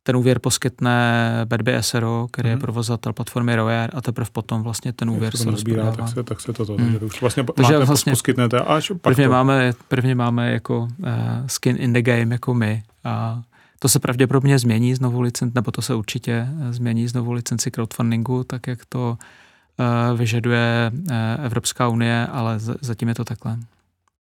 ten 0.08 0.16
úvěr 0.16 0.38
poskytne 0.38 1.30
Bedby 1.44 1.76
SRO, 1.80 2.28
který 2.30 2.46
mm. 2.46 2.50
je 2.50 2.56
mhm. 2.56 2.60
provozatel 2.60 3.12
platformy 3.12 3.56
Royer 3.56 3.90
a 3.94 4.00
teprve 4.00 4.30
potom 4.32 4.62
vlastně 4.62 4.92
ten 4.92 5.10
úvěr 5.10 5.36
se 5.36 5.50
rozbírá. 5.50 5.92
Tak 5.92 6.08
se, 6.08 6.22
tak 6.22 6.40
se 6.40 6.52
to, 6.52 6.64
mm. 6.64 6.76
takže 6.76 6.98
už 6.98 7.20
vlastně 7.20 7.44
takže 7.54 7.72
máte, 7.72 7.84
vlastně 7.84 8.12
poskytnete 8.12 8.60
až 8.60 8.88
pak 8.88 9.00
prvně, 9.00 9.24
to... 9.24 9.30
máme, 9.30 9.72
prvně 9.88 10.14
máme 10.14 10.52
jako 10.52 10.78
uh, 10.78 11.08
skin 11.46 11.76
in 11.78 11.92
the 11.92 12.02
game 12.02 12.34
jako 12.34 12.54
my 12.54 12.82
a 13.04 13.42
to 13.78 13.88
se 13.88 13.98
pravděpodobně 13.98 14.58
změní 14.58 14.94
znovu 14.94 15.20
licenci, 15.20 15.52
nebo 15.54 15.70
to 15.70 15.82
se 15.82 15.94
určitě 15.94 16.48
změní 16.70 17.08
znovu 17.08 17.32
licenci 17.32 17.70
crowdfundingu, 17.70 18.44
tak 18.44 18.66
jak 18.66 18.78
to 18.88 19.18
uh, 20.10 20.18
vyžaduje 20.18 20.92
uh, 20.92 21.16
Evropská 21.44 21.88
unie, 21.88 22.26
ale 22.26 22.58
z, 22.58 22.76
zatím 22.80 23.08
je 23.08 23.14
to 23.14 23.24
takhle. 23.24 23.56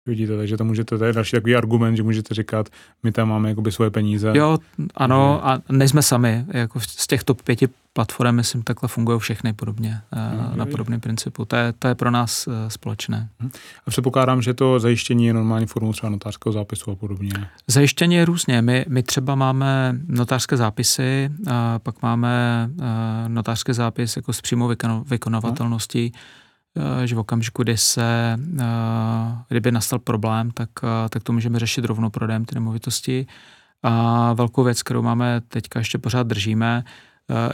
Vidíte, 0.07 0.37
takže 0.37 0.57
to 0.57 0.64
můžete, 0.64 0.99
to 0.99 1.04
je 1.04 1.12
další 1.12 1.37
takový 1.37 1.57
argument, 1.57 1.97
že 1.97 2.02
můžete 2.02 2.35
říkat, 2.35 2.69
my 3.02 3.12
tam 3.12 3.28
máme 3.28 3.49
jakoby 3.49 3.73
svoje 3.73 3.90
peníze. 3.90 4.33
Jo, 4.35 4.59
ano, 4.95 5.49
a 5.49 5.61
nejsme 5.69 6.02
sami. 6.02 6.45
Jako 6.49 6.80
z 6.80 7.07
těch 7.07 7.25
top 7.25 7.42
pěti 7.42 7.69
platform, 7.92 8.35
myslím, 8.35 8.62
takhle 8.62 8.88
fungují 8.88 9.21
všechny 9.21 9.52
podobně, 9.52 10.00
eh, 10.12 10.45
okay. 10.45 10.59
na 10.59 10.66
podobném 10.66 11.00
principu. 11.00 11.45
To 11.45 11.57
je, 11.57 11.73
to 11.78 11.88
je 11.88 11.95
pro 11.95 12.11
nás 12.11 12.49
eh, 12.49 12.71
společné. 12.71 13.28
Mhm. 13.40 13.50
A 13.87 13.90
předpokládám, 13.90 14.42
že 14.42 14.54
to 14.54 14.80
zajištění 14.80 15.26
je 15.26 15.35
normální 15.35 15.66
formou 15.66 15.92
třeba 15.92 16.11
notářského 16.11 16.52
zápisu 16.52 16.90
a 16.90 16.95
podobně. 16.95 17.33
Zajištění 17.66 18.14
je 18.14 18.25
různě. 18.25 18.62
My, 18.62 18.85
my 18.88 19.02
třeba 19.02 19.35
máme 19.35 19.99
notářské 20.07 20.57
zápisy, 20.57 21.30
a 21.50 21.78
pak 21.78 22.02
máme 22.02 22.71
eh, 22.80 23.28
notářský 23.28 23.73
zápis 23.73 24.16
jako 24.16 24.33
s 24.33 24.40
přímou 24.40 24.75
vykonovatelností. 25.04 26.12
No 26.14 26.21
Eh, 26.21 26.39
že 27.04 27.14
v 27.14 27.18
okamžiku, 27.18 27.62
kdy 27.62 27.76
se, 27.76 28.38
eh, 28.60 28.64
kdyby 29.48 29.72
nastal 29.72 29.98
problém, 29.98 30.50
tak, 30.50 30.70
eh, 30.82 31.08
tak 31.08 31.22
to 31.22 31.32
můžeme 31.32 31.58
řešit 31.58 31.84
rovnou 31.84 32.10
prodejem 32.10 32.44
ty 32.44 32.54
nemovitosti. 32.54 33.26
A 33.82 34.32
velkou 34.32 34.64
věc, 34.64 34.82
kterou 34.82 35.02
máme 35.02 35.40
teďka 35.48 35.78
ještě 35.78 35.98
pořád 35.98 36.26
držíme, 36.26 36.84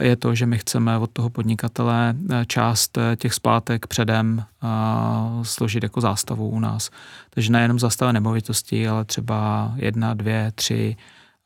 je 0.01 0.15
to, 0.15 0.35
že 0.35 0.45
my 0.45 0.57
chceme 0.57 0.97
od 0.97 1.11
toho 1.11 1.29
podnikatele 1.29 2.15
část 2.47 2.97
těch 3.15 3.33
splátek 3.33 3.87
předem 3.87 4.43
složit 5.41 5.83
jako 5.83 6.01
zástavu 6.01 6.49
u 6.49 6.59
nás. 6.59 6.89
Takže 7.29 7.51
nejenom 7.51 7.79
zástava 7.79 8.11
nemovitosti, 8.11 8.87
ale 8.87 9.05
třeba 9.05 9.71
jedna, 9.75 10.13
dvě, 10.13 10.51
tři. 10.55 10.95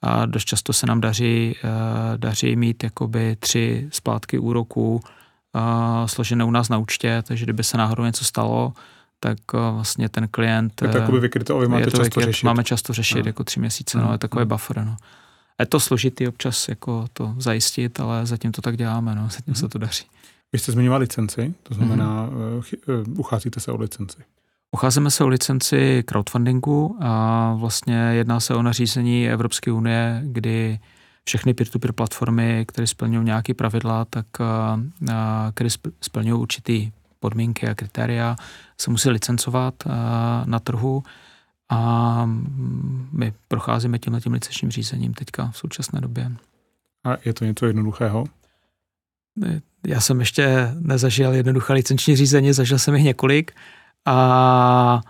A 0.01 0.25
dost 0.25 0.45
často 0.45 0.73
se 0.73 0.87
nám 0.87 1.01
daří, 1.01 1.55
daří 2.17 2.55
mít 2.55 2.83
jakoby 2.83 3.35
tři 3.39 3.89
splátky 3.91 4.39
úroků, 4.39 5.01
uh, 5.55 6.07
složené 6.07 6.43
u 6.43 6.51
nás 6.51 6.69
na 6.69 6.77
účtě, 6.77 7.23
takže 7.27 7.45
kdyby 7.45 7.63
se 7.63 7.77
náhodou 7.77 8.03
něco 8.03 8.25
stalo, 8.25 8.73
tak 9.19 9.37
uh, 9.53 9.59
vlastně 9.75 10.09
ten 10.09 10.27
klient... 10.27 10.81
Je 10.81 10.87
to 10.87 10.97
jakoby 10.97 11.19
vykryto, 11.19 11.59
vy 11.59 11.67
máte 11.67 11.83
často 11.83 12.03
vykryt, 12.03 12.25
řešit. 12.25 12.45
Máme 12.45 12.63
často 12.63 12.93
řešit 12.93 13.23
no. 13.23 13.29
jako 13.29 13.43
tři 13.43 13.59
měsíce, 13.59 13.97
no, 13.97 14.05
no 14.05 14.11
je 14.11 14.17
takový 14.17 14.45
buffer, 14.45 14.85
no. 14.85 14.97
Je 15.59 15.65
to 15.65 15.79
složitý 15.79 16.27
občas 16.27 16.69
jako 16.69 17.05
to 17.13 17.35
zajistit, 17.37 17.99
ale 17.99 18.25
zatím 18.25 18.51
to 18.51 18.61
tak 18.61 18.77
děláme, 18.77 19.15
no, 19.15 19.29
zatím 19.31 19.53
mm-hmm. 19.53 19.59
se 19.59 19.67
to 19.67 19.77
daří. 19.77 20.05
Vy 20.53 20.59
jste 20.59 20.71
zmiňoval 20.71 20.99
licenci, 20.99 21.53
to 21.63 21.73
znamená, 21.73 22.29
mm-hmm. 22.29 23.19
ucházíte 23.19 23.59
se 23.59 23.71
o 23.71 23.77
licenci. 23.77 24.17
Ucházíme 24.71 25.11
se 25.11 25.23
o 25.23 25.27
licenci 25.27 26.03
crowdfundingu 26.07 26.97
a 27.01 27.53
vlastně 27.59 27.95
jedná 27.95 28.39
se 28.39 28.55
o 28.55 28.61
nařízení 28.61 29.29
Evropské 29.29 29.71
unie, 29.71 30.21
kdy 30.25 30.79
všechny 31.27 31.53
peer-to-peer 31.53 31.91
platformy, 31.93 32.65
které 32.67 32.87
splňují 32.87 33.25
nějaké 33.25 33.53
pravidla, 33.53 34.05
tak 34.05 34.25
které 35.53 35.69
splňují 36.01 36.41
určitý 36.41 36.91
podmínky 37.19 37.67
a 37.67 37.75
kritéria, 37.75 38.35
se 38.77 38.91
musí 38.91 39.09
licencovat 39.09 39.73
na 40.45 40.59
trhu 40.59 41.03
a 41.69 42.21
my 43.11 43.33
procházíme 43.47 43.99
tímhle 43.99 44.21
tím 44.21 44.33
licenčním 44.33 44.71
řízením 44.71 45.13
teďka 45.13 45.51
v 45.51 45.57
současné 45.57 46.01
době. 46.01 46.31
A 47.05 47.09
je 47.25 47.33
to 47.33 47.45
něco 47.45 47.65
jednoduchého? 47.65 48.25
Já 49.87 50.01
jsem 50.01 50.19
ještě 50.19 50.73
nezažil 50.79 51.33
jednoduché 51.33 51.73
licenční 51.73 52.15
řízení, 52.15 52.53
zažil 52.53 52.79
jsem 52.79 52.95
jich 52.95 53.03
několik 53.03 53.51
a 54.05 55.01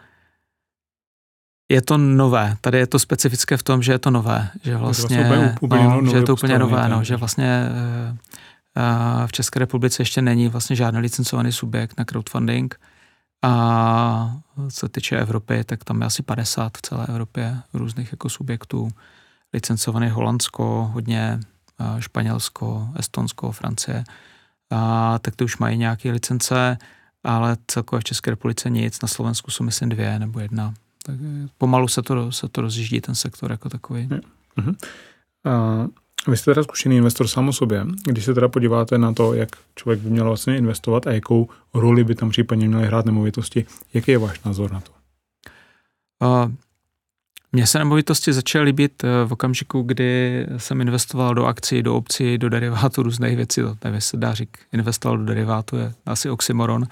je 1.72 1.82
to 1.82 1.98
nové. 1.98 2.58
Tady 2.62 2.78
je 2.78 2.88
to 2.88 3.00
specifické 3.00 3.58
v 3.58 3.64
tom, 3.64 3.84
že 3.84 3.92
je 3.92 4.00
to 4.00 4.12
nové. 4.12 4.50
Že 4.64 4.78
vlastně, 4.78 5.24
vlastně 5.24 5.56
úplně 5.62 5.84
no, 5.84 6.12
že 6.12 6.18
je 6.18 6.24
to 6.24 6.34
úplně 6.34 6.60
nové, 6.60 6.90
no, 6.90 7.04
že 7.04 7.16
vlastně 7.16 7.62
uh, 7.70 9.28
v 9.28 9.32
České 9.32 9.60
republice 9.60 10.02
ještě 10.02 10.22
není 10.22 10.48
vlastně 10.48 10.76
žádný 10.76 11.00
licencovaný 11.00 11.52
subjekt 11.52 11.98
na 11.98 12.06
crowdfunding. 12.06 12.80
A 13.44 14.36
co 14.70 14.80
se 14.80 14.90
týče 14.90 15.18
Evropy, 15.18 15.64
tak 15.64 15.84
tam 15.84 16.02
je 16.02 16.08
asi 16.08 16.24
50 16.24 16.78
v 16.78 16.82
celé 16.82 17.06
Evropě 17.10 17.58
různých 17.74 18.12
jako 18.12 18.30
subjektů. 18.30 18.90
Licencovaný 19.54 20.10
Holandsko, 20.10 20.92
hodně 20.94 21.40
Španělsko, 22.00 22.88
Estonsko, 22.96 23.52
Francie. 23.52 24.04
A, 24.70 25.20
tak 25.20 25.36
ty 25.36 25.44
už 25.44 25.58
mají 25.58 25.78
nějaké 25.78 26.12
licence, 26.12 26.78
ale 27.24 27.58
celkově 27.68 28.02
v 28.02 28.04
České 28.04 28.32
republice 28.32 28.70
nic. 28.70 29.02
Na 29.02 29.08
Slovensku 29.08 29.52
jsou 29.52 29.64
myslím 29.64 29.90
dvě 29.90 30.20
nebo 30.20 30.40
jedna. 30.40 30.74
Tak 31.06 31.16
pomalu 31.58 31.88
se 31.88 32.02
to, 32.02 32.32
se 32.32 32.48
to 32.48 32.62
rozjíždí, 32.62 33.02
ten 33.02 33.16
sektor 33.16 33.52
jako 33.52 33.70
takový. 33.70 34.10
Uh-huh. 34.58 34.76
A 35.46 35.88
vy 36.28 36.38
jste 36.38 36.52
teda 36.52 36.64
zkušený 36.64 36.98
investor 36.98 37.28
sám 37.28 37.50
o 37.50 37.54
sobě. 37.54 37.86
Když 38.06 38.26
se 38.26 38.34
teda 38.34 38.48
podíváte 38.48 38.98
na 38.98 39.14
to, 39.14 39.34
jak 39.34 39.50
člověk 39.76 40.00
by 40.00 40.10
měl 40.10 40.26
vlastně 40.26 40.58
investovat 40.58 41.08
a 41.08 41.12
jakou 41.12 41.50
roli 41.74 42.04
by 42.04 42.16
tam 42.16 42.30
případně 42.30 42.68
měly 42.68 42.86
hrát 42.86 43.06
nemovitosti, 43.06 43.66
jaký 43.94 44.12
je 44.12 44.18
váš 44.18 44.44
názor 44.44 44.72
na 44.72 44.80
to? 44.80 44.92
Uh, 46.24 46.52
mně 47.52 47.68
se 47.68 47.80
nemovitosti 47.80 48.34
začaly 48.34 48.66
líbit 48.66 49.04
eh, 49.04 49.26
v 49.26 49.34
okamžiku, 49.34 49.82
kdy 49.82 50.46
jsem 50.58 50.82
investoval 50.82 51.36
do 51.36 51.46
akcí, 51.46 51.84
do 51.84 51.96
obcí, 51.96 52.38
do 52.38 52.50
derivátu, 52.50 53.04
různých 53.04 53.36
věcí. 53.36 53.62
To 53.62 53.76
nevím, 53.84 54.02
se 54.02 54.18
dá 54.18 54.34
říct, 54.34 54.50
investoval 54.74 55.18
do 55.18 55.26
derivátu, 55.26 55.78
je 55.78 55.94
asi 56.06 56.30
oxymoron, 56.30 56.88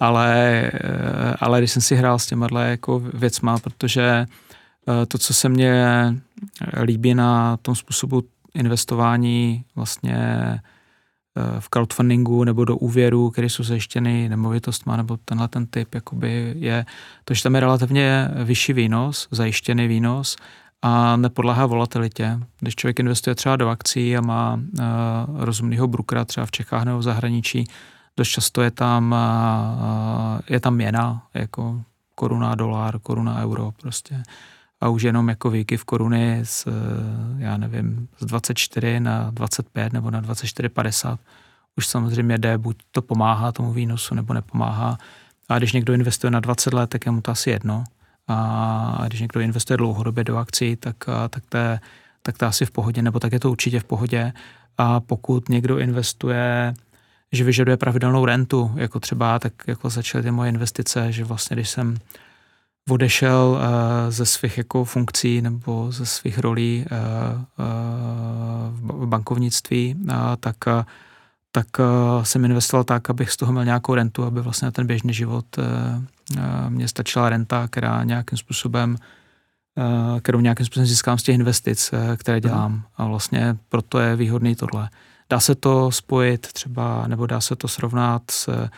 ale, 0.00 0.62
eh, 0.74 1.34
ale 1.40 1.60
když 1.60 1.70
jsem 1.70 1.82
si 1.82 1.96
hrál 1.96 2.18
s 2.18 2.26
těma 2.26 2.48
jako 2.62 2.98
věcma, 2.98 3.58
protože 3.58 4.26
eh, 4.88 5.06
to, 5.06 5.18
co 5.18 5.34
se 5.34 5.48
mně 5.48 5.84
líbí 6.82 7.14
na 7.14 7.56
tom 7.56 7.74
způsobu 7.74 8.22
investování 8.54 9.64
vlastně 9.76 10.18
v 11.58 11.68
crowdfundingu 11.68 12.44
nebo 12.44 12.64
do 12.64 12.76
úvěru, 12.76 13.30
které 13.30 13.48
jsou 13.48 13.62
zajištěny 13.62 14.28
nemovitostma, 14.28 14.96
nebo 14.96 15.16
tenhle 15.24 15.48
ten 15.48 15.66
typ, 15.66 15.94
jakoby 15.94 16.54
je 16.56 16.86
to, 17.24 17.34
že 17.34 17.42
tam 17.42 17.54
je 17.54 17.60
relativně 17.60 18.28
vyšší 18.44 18.72
výnos, 18.72 19.28
zajištěný 19.30 19.88
výnos 19.88 20.36
a 20.82 21.16
nepodléhá 21.16 21.66
volatilitě. 21.66 22.38
Když 22.60 22.74
člověk 22.74 23.00
investuje 23.00 23.34
třeba 23.34 23.56
do 23.56 23.68
akcí 23.68 24.16
a 24.16 24.20
má 24.20 24.54
uh, 24.54 24.84
rozumného 25.44 25.88
brukera 25.88 26.24
třeba 26.24 26.46
v 26.46 26.50
Čechách 26.50 26.84
nebo 26.84 26.98
v 26.98 27.02
zahraničí, 27.02 27.64
dost 28.16 28.28
často 28.28 28.62
je 28.62 28.70
tam, 28.70 29.12
uh, 29.12 30.40
je 30.48 30.60
tam 30.60 30.74
měna, 30.74 31.22
jako 31.34 31.82
koruna, 32.14 32.54
dolar, 32.54 32.98
koruna, 32.98 33.42
euro 33.42 33.72
prostě 33.82 34.22
a 34.80 34.88
už 34.88 35.02
jenom 35.02 35.28
jako 35.28 35.50
výkyv 35.50 35.84
koruny 35.84 36.40
z, 36.44 36.66
já 37.38 37.56
nevím, 37.56 38.08
z 38.18 38.24
24 38.26 39.00
na 39.00 39.30
25 39.30 39.92
nebo 39.92 40.10
na 40.10 40.22
24,50 40.22 41.18
už 41.76 41.86
samozřejmě 41.86 42.38
jde, 42.38 42.58
buď 42.58 42.76
to 42.90 43.02
pomáhá 43.02 43.52
tomu 43.52 43.72
výnosu, 43.72 44.14
nebo 44.14 44.34
nepomáhá. 44.34 44.98
A 45.48 45.58
když 45.58 45.72
někdo 45.72 45.92
investuje 45.92 46.30
na 46.30 46.40
20 46.40 46.74
let, 46.74 46.90
tak 46.90 47.06
je 47.06 47.12
mu 47.12 47.20
to 47.20 47.30
asi 47.30 47.50
jedno. 47.50 47.84
A 48.28 49.04
když 49.06 49.20
někdo 49.20 49.40
investuje 49.40 49.76
dlouhodobě 49.76 50.24
do 50.24 50.36
akcí, 50.36 50.76
tak, 50.76 50.96
tak, 51.30 51.42
to 51.48 51.56
je, 51.56 51.80
tak 52.22 52.38
to 52.38 52.46
asi 52.46 52.66
v 52.66 52.70
pohodě, 52.70 53.02
nebo 53.02 53.20
tak 53.20 53.32
je 53.32 53.40
to 53.40 53.50
určitě 53.50 53.80
v 53.80 53.84
pohodě. 53.84 54.32
A 54.78 55.00
pokud 55.00 55.48
někdo 55.48 55.78
investuje, 55.78 56.74
že 57.32 57.44
vyžaduje 57.44 57.76
pravidelnou 57.76 58.24
rentu, 58.24 58.72
jako 58.76 59.00
třeba 59.00 59.38
tak 59.38 59.52
jako 59.66 59.90
začaly 59.90 60.24
ty 60.24 60.30
moje 60.30 60.48
investice, 60.48 61.12
že 61.12 61.24
vlastně 61.24 61.54
když 61.54 61.68
jsem 61.68 61.96
odešel 62.90 63.58
uh, 63.58 63.60
ze 64.08 64.26
svých 64.26 64.58
jako 64.58 64.84
funkcí 64.84 65.42
nebo 65.42 65.92
ze 65.92 66.06
svých 66.06 66.38
rolí 66.38 66.84
uh, 66.90 67.40
uh, 68.90 69.02
v 69.04 69.06
bankovnictví, 69.06 69.96
tak, 70.40 70.56
tak 71.52 71.66
jsem 72.22 72.44
investoval 72.44 72.84
tak, 72.84 73.10
abych 73.10 73.30
z 73.30 73.36
toho 73.36 73.52
měl 73.52 73.64
nějakou 73.64 73.94
rentu, 73.94 74.24
aby 74.24 74.40
vlastně 74.40 74.66
na 74.66 74.72
ten 74.72 74.86
běžný 74.86 75.14
život 75.14 75.44
mě 76.68 76.88
stačila 76.88 77.28
renta, 77.28 77.68
která 77.68 78.04
nějakým 78.04 78.38
způsobem 78.38 78.96
kterou 80.20 80.40
nějakým 80.40 80.66
způsobem 80.66 80.86
získám 80.86 81.18
z 81.18 81.22
těch 81.22 81.34
investic, 81.34 81.94
které 82.16 82.40
dělám. 82.40 82.82
A 82.96 83.06
vlastně 83.06 83.56
proto 83.68 83.98
je 83.98 84.16
výhodný 84.16 84.54
tohle. 84.54 84.88
Dá 85.30 85.40
se 85.40 85.54
to 85.54 85.90
spojit 85.90 86.52
třeba, 86.52 87.06
nebo 87.06 87.26
dá 87.26 87.40
se 87.40 87.56
to 87.56 87.68
srovnat 87.68 88.22
s 88.30 88.68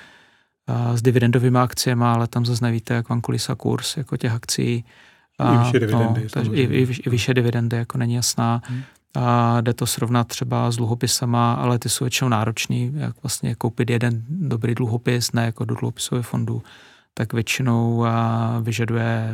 s 0.94 1.02
dividendovými 1.02 1.58
akciemi, 1.58 2.04
ale 2.04 2.26
tam 2.26 2.46
zase 2.46 2.64
nevíte, 2.64 2.94
jak 2.94 3.08
vám 3.08 3.20
kolísa 3.20 3.54
kurz 3.54 3.96
jako 3.96 4.16
těch 4.16 4.32
akcí. 4.32 4.84
A, 5.38 5.54
I 5.54 5.58
vyšší 5.58 5.72
dividendy. 5.72 6.22
No, 6.22 6.28
takže 6.30 6.50
i, 6.50 6.62
i, 6.62 6.96
i 7.06 7.10
vyšší 7.10 7.34
dividendy, 7.34 7.76
jako 7.76 7.98
není 7.98 8.14
jasná. 8.14 8.62
Hmm. 8.64 8.82
A 9.16 9.60
jde 9.60 9.74
to 9.74 9.86
srovnat 9.86 10.26
třeba 10.26 10.70
s 10.70 10.76
dluhopisama, 10.76 11.54
ale 11.54 11.78
ty 11.78 11.88
jsou 11.88 12.04
většinou 12.04 12.28
náročný, 12.28 12.92
jak 12.94 13.22
vlastně 13.22 13.54
koupit 13.54 13.90
jeden 13.90 14.22
dobrý 14.28 14.74
dluhopis, 14.74 15.32
ne 15.32 15.44
jako 15.44 15.64
do 15.64 15.74
dluhopisového 15.74 16.22
fondu, 16.22 16.62
tak 17.14 17.32
většinou 17.32 18.06
vyžaduje 18.62 19.28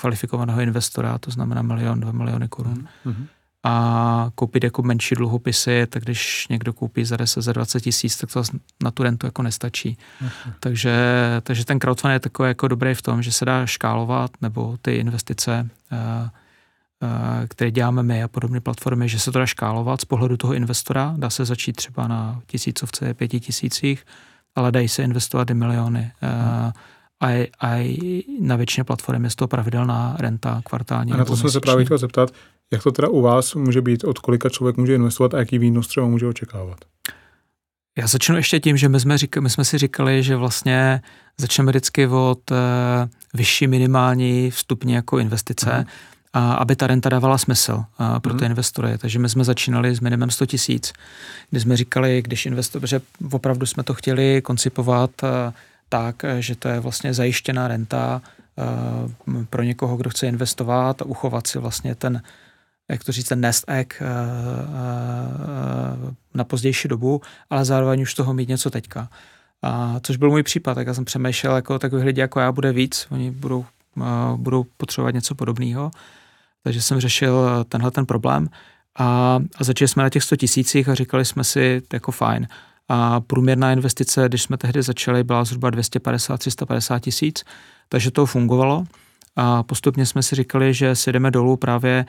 kvalifikovaného 0.00 0.60
investora, 0.60 1.18
to 1.18 1.30
znamená 1.30 1.62
milion, 1.62 2.00
dva 2.00 2.12
miliony 2.12 2.48
korun. 2.48 2.88
Mm-hmm 3.06 3.26
a 3.64 4.30
koupit 4.34 4.64
jako 4.64 4.82
menší 4.82 5.14
dluhopisy, 5.14 5.86
tak 5.86 6.04
když 6.04 6.48
někdo 6.48 6.72
koupí 6.72 7.04
za 7.04 7.16
10, 7.16 7.42
za 7.42 7.52
20 7.52 7.80
tisíc, 7.80 8.16
tak 8.16 8.32
to 8.32 8.42
na 8.82 8.90
tu 8.90 9.02
rentu 9.02 9.26
jako 9.26 9.42
nestačí. 9.42 9.96
Uh-huh. 10.22 10.52
Takže, 10.60 10.96
takže 11.42 11.64
ten 11.64 11.78
crowdfunding 11.78 12.14
je 12.14 12.20
takový 12.20 12.48
jako 12.48 12.68
dobrý 12.68 12.94
v 12.94 13.02
tom, 13.02 13.22
že 13.22 13.32
se 13.32 13.44
dá 13.44 13.66
škálovat, 13.66 14.30
nebo 14.42 14.76
ty 14.82 14.96
investice, 14.96 15.68
uh, 15.92 15.98
uh, 15.98 17.46
které 17.48 17.70
děláme 17.70 18.02
my 18.02 18.22
a 18.22 18.28
podobné 18.28 18.60
platformy, 18.60 19.08
že 19.08 19.18
se 19.18 19.32
to 19.32 19.38
dá 19.38 19.46
škálovat 19.46 20.00
z 20.00 20.04
pohledu 20.04 20.36
toho 20.36 20.54
investora. 20.54 21.14
Dá 21.16 21.30
se 21.30 21.44
začít 21.44 21.72
třeba 21.72 22.08
na 22.08 22.40
tisícovce, 22.46 23.14
pěti 23.14 23.40
tisících, 23.40 24.06
ale 24.54 24.72
dají 24.72 24.88
se 24.88 25.02
investovat 25.02 25.50
i 25.50 25.54
miliony. 25.54 26.12
Uh, 26.22 26.72
a, 27.20 27.50
a 27.62 27.98
na 28.40 28.56
většině 28.56 28.84
platform 28.84 29.24
je 29.24 29.30
to 29.36 29.48
pravidelná 29.48 30.16
renta 30.18 30.60
kvartální. 30.64 31.12
A 31.12 31.16
na 31.16 31.24
to 31.24 31.36
jsem 31.36 31.50
se 31.50 31.60
právě 31.60 31.84
chtěl 31.84 31.98
zeptat, 31.98 32.30
jak 32.72 32.82
to 32.82 32.92
teda 32.92 33.08
u 33.08 33.20
vás 33.20 33.54
může 33.54 33.82
být, 33.82 34.04
od 34.04 34.18
kolika 34.18 34.48
člověk 34.48 34.76
může 34.76 34.94
investovat 34.94 35.34
a 35.34 35.38
jaký 35.38 35.58
výnos 35.58 35.88
třeba 35.88 36.06
může 36.06 36.26
očekávat? 36.26 36.78
Já 37.98 38.06
začnu 38.06 38.36
ještě 38.36 38.60
tím, 38.60 38.76
že 38.76 38.88
my 38.88 39.00
jsme, 39.00 39.18
říkali, 39.18 39.42
my 39.42 39.50
jsme 39.50 39.64
si 39.64 39.78
říkali, 39.78 40.22
že 40.22 40.36
vlastně 40.36 41.02
začneme 41.38 41.72
vždycky 41.72 42.06
od 42.06 42.50
uh, 42.50 42.56
vyšší 43.34 43.66
minimální 43.66 44.50
vstupní 44.50 44.92
jako 44.92 45.18
investice, 45.18 45.78
mm. 45.78 45.84
a 46.32 46.52
aby 46.52 46.76
ta 46.76 46.86
renta 46.86 47.08
dávala 47.08 47.38
smysl 47.38 47.72
uh, 47.72 48.18
pro 48.18 48.32
mm. 48.32 48.38
ty 48.38 48.44
investory. 48.44 48.98
Takže 48.98 49.18
my 49.18 49.28
jsme 49.28 49.44
začínali 49.44 49.94
s 49.94 50.00
minimem 50.00 50.30
100 50.30 50.46
tisíc, 50.46 50.92
kdy 51.50 51.60
jsme 51.60 51.76
říkali, 51.76 52.22
když 52.22 52.46
investor, 52.46 52.86
že 52.86 53.00
opravdu 53.30 53.66
jsme 53.66 53.82
to 53.82 53.94
chtěli 53.94 54.42
koncipovat 54.42 55.10
uh, 55.22 55.28
tak, 55.88 56.24
že 56.38 56.54
to 56.54 56.68
je 56.68 56.80
vlastně 56.80 57.14
zajištěná 57.14 57.68
renta 57.68 58.22
uh, 59.26 59.44
pro 59.50 59.62
někoho, 59.62 59.96
kdo 59.96 60.10
chce 60.10 60.26
investovat 60.26 61.02
a 61.02 61.04
uchovat 61.04 61.46
si 61.46 61.58
vlastně 61.58 61.94
ten 61.94 62.22
jak 62.88 63.04
to 63.04 63.12
říct, 63.12 63.28
ten 63.28 63.40
nest 63.40 63.64
egg 63.68 64.02
uh, 64.02 64.06
uh, 66.06 66.14
na 66.34 66.44
pozdější 66.44 66.88
dobu, 66.88 67.20
ale 67.50 67.64
zároveň 67.64 68.02
už 68.02 68.14
toho 68.14 68.34
mít 68.34 68.48
něco 68.48 68.70
teďka. 68.70 69.08
A, 69.62 70.00
což 70.02 70.16
byl 70.16 70.30
můj 70.30 70.42
případ, 70.42 70.74
tak 70.74 70.86
já 70.86 70.94
jsem 70.94 71.04
přemýšlel, 71.04 71.56
jako 71.56 71.78
takových 71.78 72.04
lidí 72.04 72.20
jako 72.20 72.40
já 72.40 72.52
bude 72.52 72.72
víc, 72.72 73.06
oni 73.10 73.30
budou, 73.30 73.66
uh, 73.96 74.04
budou 74.36 74.64
potřebovat 74.76 75.14
něco 75.14 75.34
podobného. 75.34 75.90
Takže 76.62 76.82
jsem 76.82 77.00
řešil 77.00 77.64
tenhle 77.68 77.90
ten 77.90 78.06
problém 78.06 78.48
a, 78.98 79.38
a 79.56 79.64
začali 79.64 79.88
jsme 79.88 80.02
na 80.02 80.10
těch 80.10 80.22
100 80.22 80.36
tisících 80.36 80.88
a 80.88 80.94
říkali 80.94 81.24
jsme 81.24 81.44
si, 81.44 81.82
jako 81.92 82.12
fajn. 82.12 82.48
A 82.88 83.20
průměrná 83.20 83.72
investice, 83.72 84.28
když 84.28 84.42
jsme 84.42 84.56
tehdy 84.56 84.82
začali, 84.82 85.24
byla 85.24 85.44
zhruba 85.44 85.70
250-350 85.70 87.00
tisíc, 87.00 87.44
takže 87.88 88.10
to 88.10 88.26
fungovalo. 88.26 88.84
A 89.36 89.62
postupně 89.62 90.06
jsme 90.06 90.22
si 90.22 90.36
říkali, 90.36 90.74
že 90.74 90.94
si 90.94 91.12
jdeme 91.12 91.30
dolů 91.30 91.56
právě 91.56 92.06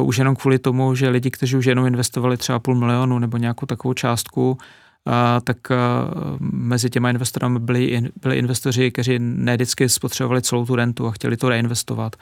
uh, 0.00 0.08
už 0.08 0.18
jenom 0.18 0.36
kvůli 0.36 0.58
tomu, 0.58 0.94
že 0.94 1.08
lidi, 1.08 1.30
kteří 1.30 1.56
už 1.56 1.66
jenom 1.66 1.86
investovali 1.86 2.36
třeba 2.36 2.58
půl 2.58 2.74
milionu 2.74 3.18
nebo 3.18 3.36
nějakou 3.36 3.66
takovou 3.66 3.94
částku, 3.94 4.50
uh, 4.50 5.12
tak 5.44 5.56
uh, 5.70 6.36
mezi 6.40 6.90
těma 6.90 7.10
investory 7.10 7.46
byli, 7.58 8.10
byli 8.22 8.38
investoři, 8.38 8.90
kteří 8.90 9.18
ne 9.18 9.54
vždycky 9.54 9.88
spotřebovali 9.88 10.42
celou 10.42 10.66
tu 10.66 10.76
rentu 10.76 11.06
a 11.06 11.10
chtěli 11.10 11.36
to 11.36 11.48
reinvestovat. 11.48 12.16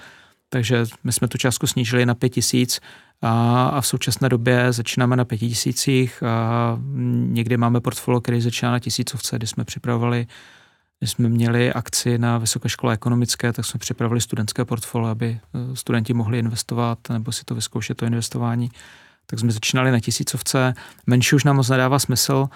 Takže 0.48 0.84
my 1.04 1.12
jsme 1.12 1.28
tu 1.28 1.38
částku 1.38 1.66
snížili 1.66 2.06
na 2.06 2.14
pět 2.14 2.28
tisíc 2.28 2.80
a, 3.22 3.64
a 3.66 3.80
v 3.80 3.86
současné 3.86 4.28
době 4.28 4.72
začínáme 4.72 5.16
na 5.16 5.24
pěti 5.24 5.48
tisících 5.48 6.22
a 6.22 6.78
někdy 7.26 7.56
máme 7.56 7.80
portfolio, 7.80 8.20
který 8.20 8.40
začíná 8.40 8.70
na 8.72 8.78
tisícovce, 8.78 9.36
kdy 9.36 9.46
jsme 9.46 9.64
připravovali 9.64 10.26
jsme 11.00 11.28
měli 11.28 11.72
akci 11.72 12.18
na 12.18 12.38
Vysoké 12.38 12.68
škole 12.68 12.94
ekonomické, 12.94 13.52
tak 13.52 13.64
jsme 13.64 13.78
připravili 13.78 14.20
studentské 14.20 14.64
portfolio, 14.64 15.08
aby 15.08 15.40
eh, 15.40 15.76
studenti 15.76 16.14
mohli 16.14 16.38
investovat 16.38 16.98
nebo 17.10 17.32
si 17.32 17.44
to 17.44 17.54
vyzkoušet, 17.54 17.96
to 17.96 18.06
investování. 18.06 18.70
Tak 19.26 19.38
jsme 19.38 19.52
začínali 19.52 19.90
na 19.90 20.00
tisícovce. 20.00 20.74
Menší 21.06 21.36
už 21.36 21.44
nám 21.44 21.56
moc 21.56 21.68
nedává 21.68 21.98
smysl, 21.98 22.48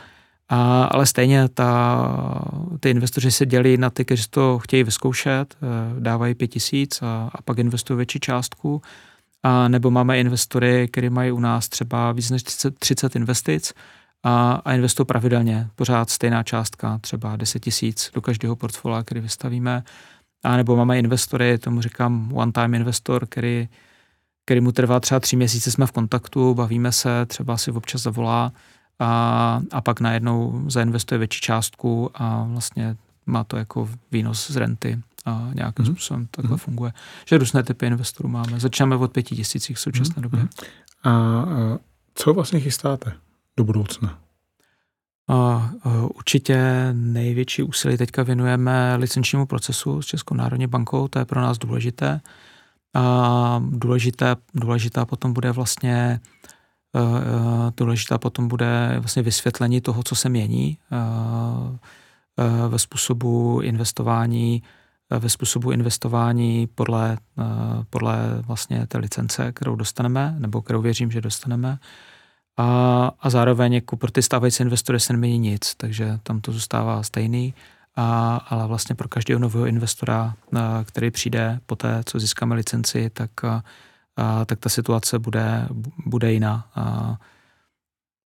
a, 0.48 0.84
ale 0.84 1.06
stejně 1.06 1.48
ta, 1.48 2.44
ty 2.80 2.90
investoři 2.90 3.30
se 3.30 3.46
dělí 3.46 3.76
na 3.76 3.90
ty, 3.90 4.04
kteří 4.04 4.24
to 4.30 4.58
chtějí 4.58 4.82
vyzkoušet, 4.84 5.56
eh, 5.62 6.00
dávají 6.00 6.34
pět 6.34 6.48
tisíc 6.48 7.02
a, 7.02 7.30
a 7.34 7.42
pak 7.42 7.58
investují 7.58 7.96
větší 7.96 8.20
částku. 8.20 8.82
A 9.42 9.68
nebo 9.68 9.90
máme 9.90 10.20
investory, 10.20 10.88
kteří 10.88 11.10
mají 11.10 11.32
u 11.32 11.40
nás 11.40 11.68
třeba 11.68 12.12
víc 12.12 12.30
než 12.30 12.42
30, 12.42 12.78
30 12.78 13.16
investic, 13.16 13.72
a, 14.22 14.52
a 14.64 14.72
investují 14.72 15.06
pravidelně, 15.06 15.68
pořád 15.74 16.10
stejná 16.10 16.42
částka, 16.42 16.98
třeba 16.98 17.36
10 17.36 17.58
tisíc 17.58 18.10
do 18.14 18.20
každého 18.20 18.56
portfolia, 18.56 19.02
který 19.02 19.20
vystavíme. 19.20 19.82
A 20.44 20.56
nebo 20.56 20.76
máme 20.76 20.98
investory, 20.98 21.58
tomu 21.58 21.80
říkám 21.80 22.32
one-time 22.34 22.74
investor, 22.74 23.26
který, 23.26 23.68
který 24.44 24.60
mu 24.60 24.72
trvá 24.72 25.00
třeba 25.00 25.20
tři 25.20 25.36
měsíce, 25.36 25.70
jsme 25.70 25.86
v 25.86 25.92
kontaktu, 25.92 26.54
bavíme 26.54 26.92
se, 26.92 27.26
třeba 27.26 27.56
si 27.56 27.70
občas 27.70 28.02
zavolá 28.02 28.52
a, 28.98 29.62
a 29.70 29.80
pak 29.80 30.00
najednou 30.00 30.62
zainvestuje 30.66 31.18
větší 31.18 31.40
částku 31.40 32.10
a 32.14 32.44
vlastně 32.48 32.96
má 33.26 33.44
to 33.44 33.56
jako 33.56 33.88
výnos 34.12 34.50
z 34.50 34.56
renty 34.56 35.00
a 35.24 35.50
nějakým 35.54 35.84
mm-hmm. 35.84 35.92
způsobem 35.92 36.28
takhle 36.30 36.56
mm-hmm. 36.56 36.60
funguje. 36.60 36.92
Že 37.26 37.38
různé 37.38 37.62
typy 37.62 37.86
investorů 37.86 38.28
máme. 38.28 38.60
Začínáme 38.60 38.96
od 38.96 39.12
pěti 39.12 39.36
tisících 39.36 39.76
v 39.76 39.80
současné 39.80 40.14
mm-hmm. 40.14 40.20
době. 40.20 40.48
A, 41.02 41.10
a 41.10 41.78
co 42.14 42.34
vlastně 42.34 42.60
chystáte? 42.60 43.12
Do 43.60 43.64
budoucna? 43.64 44.18
A, 45.28 45.70
určitě 46.14 46.58
největší 46.92 47.62
úsilí 47.62 47.96
teďka 47.96 48.22
věnujeme 48.22 48.96
licenčnímu 48.96 49.46
procesu 49.46 50.02
s 50.02 50.06
Českou 50.06 50.34
národní 50.34 50.66
bankou, 50.66 51.08
to 51.08 51.18
je 51.18 51.24
pro 51.24 51.40
nás 51.40 51.58
důležité. 51.58 52.20
A 52.94 53.62
důležité, 53.70 54.36
důležitá 54.54 55.06
potom 55.06 55.32
bude 55.32 55.52
vlastně 55.52 56.20
důležitá 57.76 58.18
potom 58.18 58.48
bude 58.48 58.96
vlastně 58.98 59.22
vysvětlení 59.22 59.80
toho, 59.80 60.02
co 60.02 60.14
se 60.14 60.28
mění 60.28 60.78
ve 62.68 62.78
způsobu 62.78 63.60
investování 63.62 64.62
ve 65.18 65.28
způsobu 65.28 65.70
investování 65.70 66.66
podle, 66.74 67.18
podle 67.90 68.42
vlastně 68.46 68.86
té 68.86 68.98
licence, 68.98 69.52
kterou 69.52 69.76
dostaneme, 69.76 70.34
nebo 70.38 70.62
kterou 70.62 70.82
věřím, 70.82 71.10
že 71.10 71.20
dostaneme 71.20 71.78
a, 72.60 73.12
a 73.20 73.30
zároveň 73.30 73.72
jako 73.72 73.96
pro 73.96 74.10
ty 74.10 74.22
stávající 74.22 74.62
investory 74.62 75.00
se 75.00 75.12
nemění 75.12 75.38
nic, 75.38 75.74
takže 75.76 76.18
tam 76.22 76.40
to 76.40 76.52
zůstává 76.52 77.02
stejný, 77.02 77.54
a, 77.96 78.36
ale 78.48 78.66
vlastně 78.66 78.94
pro 78.94 79.08
každého 79.08 79.40
nového 79.40 79.66
investora, 79.66 80.34
a, 80.56 80.84
který 80.84 81.10
přijde 81.10 81.60
po 81.66 81.76
té, 81.76 82.02
co 82.06 82.18
získáme 82.18 82.54
licenci, 82.54 83.10
tak, 83.12 83.44
a, 83.44 83.64
a, 84.16 84.44
tak 84.44 84.58
ta 84.58 84.68
situace 84.68 85.18
bude, 85.18 85.68
bude 86.06 86.32
jiná. 86.32 86.66
A, 86.74 87.16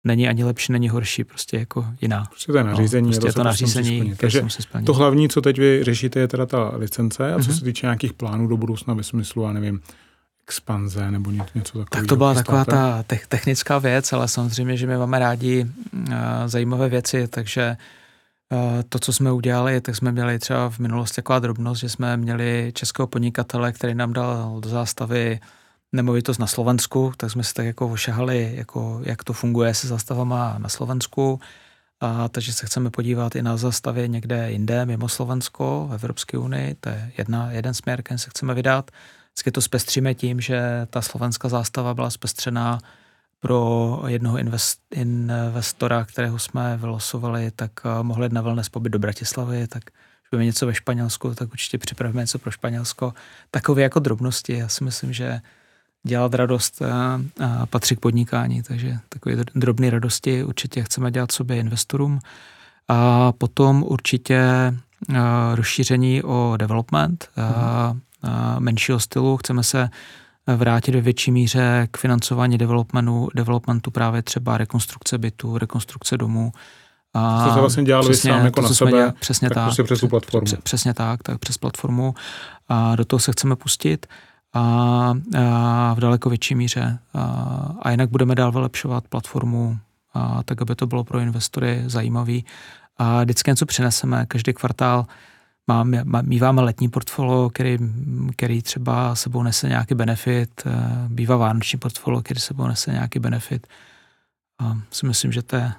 není 0.03 0.27
ani 0.27 0.43
lepší, 0.43 0.71
není 0.71 0.89
horší, 0.89 1.23
prostě 1.23 1.57
jako 1.57 1.85
jiná. 2.01 2.25
Prostě 2.29 2.51
to 2.51 2.57
je 2.57 2.63
nařízení. 2.63 3.07
No, 3.07 3.11
prostě 3.11 3.27
je 3.27 3.33
to, 3.33 3.39
to 3.39 3.43
nařízení, 3.43 4.15
Takže 4.15 4.45
to 4.85 4.93
hlavní, 4.93 5.29
co 5.29 5.41
teď 5.41 5.57
vy 5.57 5.83
řešíte, 5.83 6.19
je 6.19 6.27
teda 6.27 6.45
ta 6.45 6.71
licence 6.75 7.33
a 7.33 7.39
co 7.39 7.49
mm-hmm. 7.49 7.57
se 7.57 7.63
týče 7.63 7.85
nějakých 7.85 8.13
plánů 8.13 8.47
do 8.47 8.57
budoucna 8.57 8.93
ve 8.93 9.03
smyslu, 9.03 9.43
já 9.43 9.53
nevím, 9.53 9.81
expanze 10.47 11.11
nebo 11.11 11.31
něco 11.31 11.51
takového. 11.63 11.85
Tak 11.89 12.07
to 12.07 12.15
byla 12.15 12.33
taková 12.33 12.65
ta 12.65 13.03
technická 13.27 13.77
věc, 13.79 14.13
ale 14.13 14.27
samozřejmě, 14.27 14.77
že 14.77 14.87
my 14.87 14.97
máme 14.97 15.19
rádi 15.19 15.65
uh, 15.93 16.13
zajímavé 16.45 16.89
věci, 16.89 17.27
takže 17.27 17.77
uh, 18.51 18.81
to, 18.89 18.99
co 18.99 19.13
jsme 19.13 19.31
udělali, 19.31 19.81
tak 19.81 19.95
jsme 19.95 20.11
měli 20.11 20.39
třeba 20.39 20.69
v 20.69 20.79
minulosti 20.79 21.15
taková 21.15 21.39
drobnost, 21.39 21.81
že 21.81 21.89
jsme 21.89 22.17
měli 22.17 22.71
českého 22.75 23.07
podnikatele, 23.07 23.71
který 23.71 23.95
nám 23.95 24.13
dal 24.13 24.57
do 24.59 24.69
zástavy 24.69 25.39
nemovitost 25.91 26.37
na 26.37 26.47
Slovensku, 26.47 27.13
tak 27.17 27.31
jsme 27.31 27.43
se 27.43 27.53
tak 27.53 27.65
jako 27.65 27.87
ošahali, 27.87 28.51
jako 28.55 29.01
jak 29.03 29.23
to 29.23 29.33
funguje 29.33 29.73
se 29.73 29.87
zastavama 29.87 30.55
na 30.57 30.69
Slovensku. 30.69 31.39
A, 31.99 32.27
takže 32.27 32.53
se 32.53 32.65
chceme 32.65 32.89
podívat 32.89 33.35
i 33.35 33.41
na 33.41 33.57
zastavě 33.57 34.07
někde 34.07 34.51
jinde, 34.51 34.85
mimo 34.85 35.09
Slovensko, 35.09 35.87
v 35.91 35.93
Evropské 35.93 36.37
unii. 36.37 36.75
To 36.79 36.89
je 36.89 37.11
jedna, 37.17 37.51
jeden 37.51 37.73
směr, 37.73 38.03
který 38.03 38.19
se 38.19 38.29
chceme 38.29 38.53
vydat. 38.53 38.91
Vždycky 39.33 39.51
to 39.51 39.61
zpestříme 39.61 40.13
tím, 40.13 40.41
že 40.41 40.87
ta 40.89 41.01
slovenská 41.01 41.49
zástava 41.49 41.93
byla 41.93 42.09
zpestřená 42.09 42.79
pro 43.39 44.01
jednoho 44.07 44.37
invest, 44.37 44.79
investora, 44.91 46.05
kterého 46.05 46.39
jsme 46.39 46.77
vylosovali, 46.77 47.51
tak 47.55 47.71
uh, 47.85 48.03
mohli 48.03 48.29
na 48.29 48.41
wellness 48.41 48.69
pobyt 48.69 48.89
do 48.89 48.99
Bratislavy, 48.99 49.67
tak 49.67 49.83
když 49.83 50.29
budeme 50.31 50.45
něco 50.45 50.65
ve 50.65 50.73
Španělsku, 50.73 51.35
tak 51.35 51.51
určitě 51.51 51.77
připravíme 51.77 52.21
něco 52.21 52.39
pro 52.39 52.51
Španělsko. 52.51 53.13
Takové 53.51 53.81
jako 53.81 53.99
drobnosti, 53.99 54.57
já 54.57 54.67
si 54.67 54.83
myslím, 54.83 55.13
že 55.13 55.41
dělat 56.03 56.33
radost 56.33 56.81
a, 56.81 57.21
eh, 57.39 57.45
a 57.45 57.65
patří 57.65 57.95
k 57.95 57.99
podnikání, 57.99 58.63
takže 58.63 58.97
takové 59.09 59.35
drobné 59.55 59.89
radosti 59.89 60.43
určitě 60.43 60.83
chceme 60.83 61.11
dělat 61.11 61.31
sobě 61.31 61.57
investorům. 61.57 62.19
A 62.87 63.31
potom 63.31 63.83
určitě 63.83 64.41
uh, 65.09 65.15
rozšíření 65.55 66.23
o 66.23 66.57
development, 66.57 67.29
mm 67.37 68.01
menšího 68.59 68.99
stylu. 68.99 69.37
Chceme 69.37 69.63
se 69.63 69.89
vrátit 70.57 70.95
ve 70.95 71.01
větší 71.01 71.31
míře 71.31 71.87
k 71.91 71.97
financování 71.97 72.57
developmentu, 72.57 73.29
developmentu 73.35 73.91
právě 73.91 74.21
třeba 74.21 74.57
rekonstrukce 74.57 75.17
bytu, 75.17 75.57
rekonstrukce 75.57 76.17
domů. 76.17 76.51
A 77.13 77.45
to 77.47 77.53
se 77.53 77.59
vlastně 77.59 77.83
dělali 77.83 78.09
přesně, 78.09 78.31
sám 78.31 78.45
jako 78.45 78.61
to, 78.61 78.67
na 78.67 78.73
sebe, 78.73 78.91
dělali, 78.91 79.11
přesně 79.19 79.49
tak, 79.49 79.55
tak 79.55 79.65
prostě 79.65 79.83
přes 79.83 79.99
tu 79.99 80.07
platformu. 80.07 80.47
Přesně 80.63 80.93
tak, 80.93 81.23
tak 81.23 81.39
přes 81.39 81.57
platformu. 81.57 82.15
A 82.69 82.95
do 82.95 83.05
toho 83.05 83.19
se 83.19 83.31
chceme 83.31 83.55
pustit 83.55 84.07
a, 84.53 84.61
a 85.37 85.93
v 85.93 85.99
daleko 85.99 86.29
větší 86.29 86.55
míře. 86.55 86.99
A, 87.13 87.21
a 87.81 87.91
jinak 87.91 88.09
budeme 88.09 88.35
dál 88.35 88.51
vylepšovat 88.51 89.07
platformu, 89.07 89.77
a, 90.13 90.43
tak 90.43 90.61
aby 90.61 90.75
to 90.75 90.87
bylo 90.87 91.03
pro 91.03 91.19
investory 91.19 91.83
zajímavý. 91.85 92.45
A 92.97 93.23
vždycky 93.23 93.51
něco 93.51 93.65
přineseme, 93.65 94.25
každý 94.25 94.53
kvartál 94.53 95.05
máme, 95.67 96.03
míváme 96.21 96.61
letní 96.61 96.89
portfolio, 96.89 97.49
který, 97.49 97.77
který 98.35 98.61
třeba 98.61 99.15
sebou 99.15 99.43
nese 99.43 99.69
nějaký 99.69 99.95
benefit, 99.95 100.49
eh, 100.65 100.71
bývá 101.07 101.37
vánoční 101.37 101.79
portfolio, 101.79 102.21
který 102.21 102.39
sebou 102.39 102.67
nese 102.67 102.91
nějaký 102.91 103.19
benefit. 103.19 103.67
A 104.59 104.77
si 104.91 105.05
myslím, 105.05 105.31
že 105.31 105.41
to 105.41 105.55
je, 105.55 105.73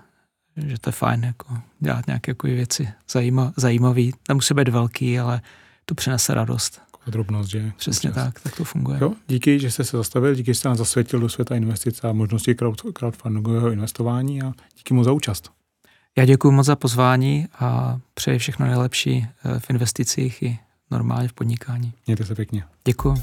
že 0.57 0.79
to 0.79 0.89
je 0.89 0.93
fajn, 0.93 1.25
jako 1.25 1.59
dělat 1.81 2.07
nějaké 2.07 2.31
jako 2.31 2.47
věci 2.47 2.89
zajímavé. 3.11 3.53
zajímavý. 3.57 4.13
Nemusí 4.29 4.55
být 4.55 4.69
velký, 4.69 5.19
ale 5.19 5.41
to 5.85 5.95
přinese 5.95 6.35
radost. 6.35 6.81
Drobnost, 7.07 7.51
že? 7.51 7.73
Přesně 7.77 8.11
Přes. 8.11 8.25
tak, 8.25 8.41
tak 8.41 8.57
to 8.57 8.65
funguje. 8.65 8.99
Jo, 9.01 9.13
díky, 9.29 9.61
že 9.61 9.71
jste 9.71 9.85
se 9.85 9.97
zastavil, 9.97 10.35
díky, 10.35 10.51
že 10.51 10.55
jste 10.55 10.69
nás 10.69 10.79
zasvětil 10.79 11.21
do 11.21 11.29
světa 11.29 11.57
investice 11.57 12.09
a 12.09 12.13
možnosti 12.13 12.55
crowdfundingového 12.95 13.71
investování 13.71 14.43
a 14.43 14.53
díky 14.77 14.95
mu 14.95 15.05
za 15.05 15.13
účast. 15.13 15.51
Já 16.19 16.25
děkuji 16.25 16.51
moc 16.51 16.67
za 16.67 16.77
pozvání 16.77 17.49
a 17.59 17.99
přeji 18.15 18.39
všechno 18.39 18.67
nejlepší 18.67 19.27
eh, 19.45 19.61
v 19.61 19.71
investicích 19.71 20.43
i 20.43 20.59
normálně 20.91 21.29
v 21.29 21.33
podnikání. 21.33 21.93
Mějte 22.07 22.25
se 22.25 22.35
pěkně. 22.35 22.65
Děkuji. 22.85 23.15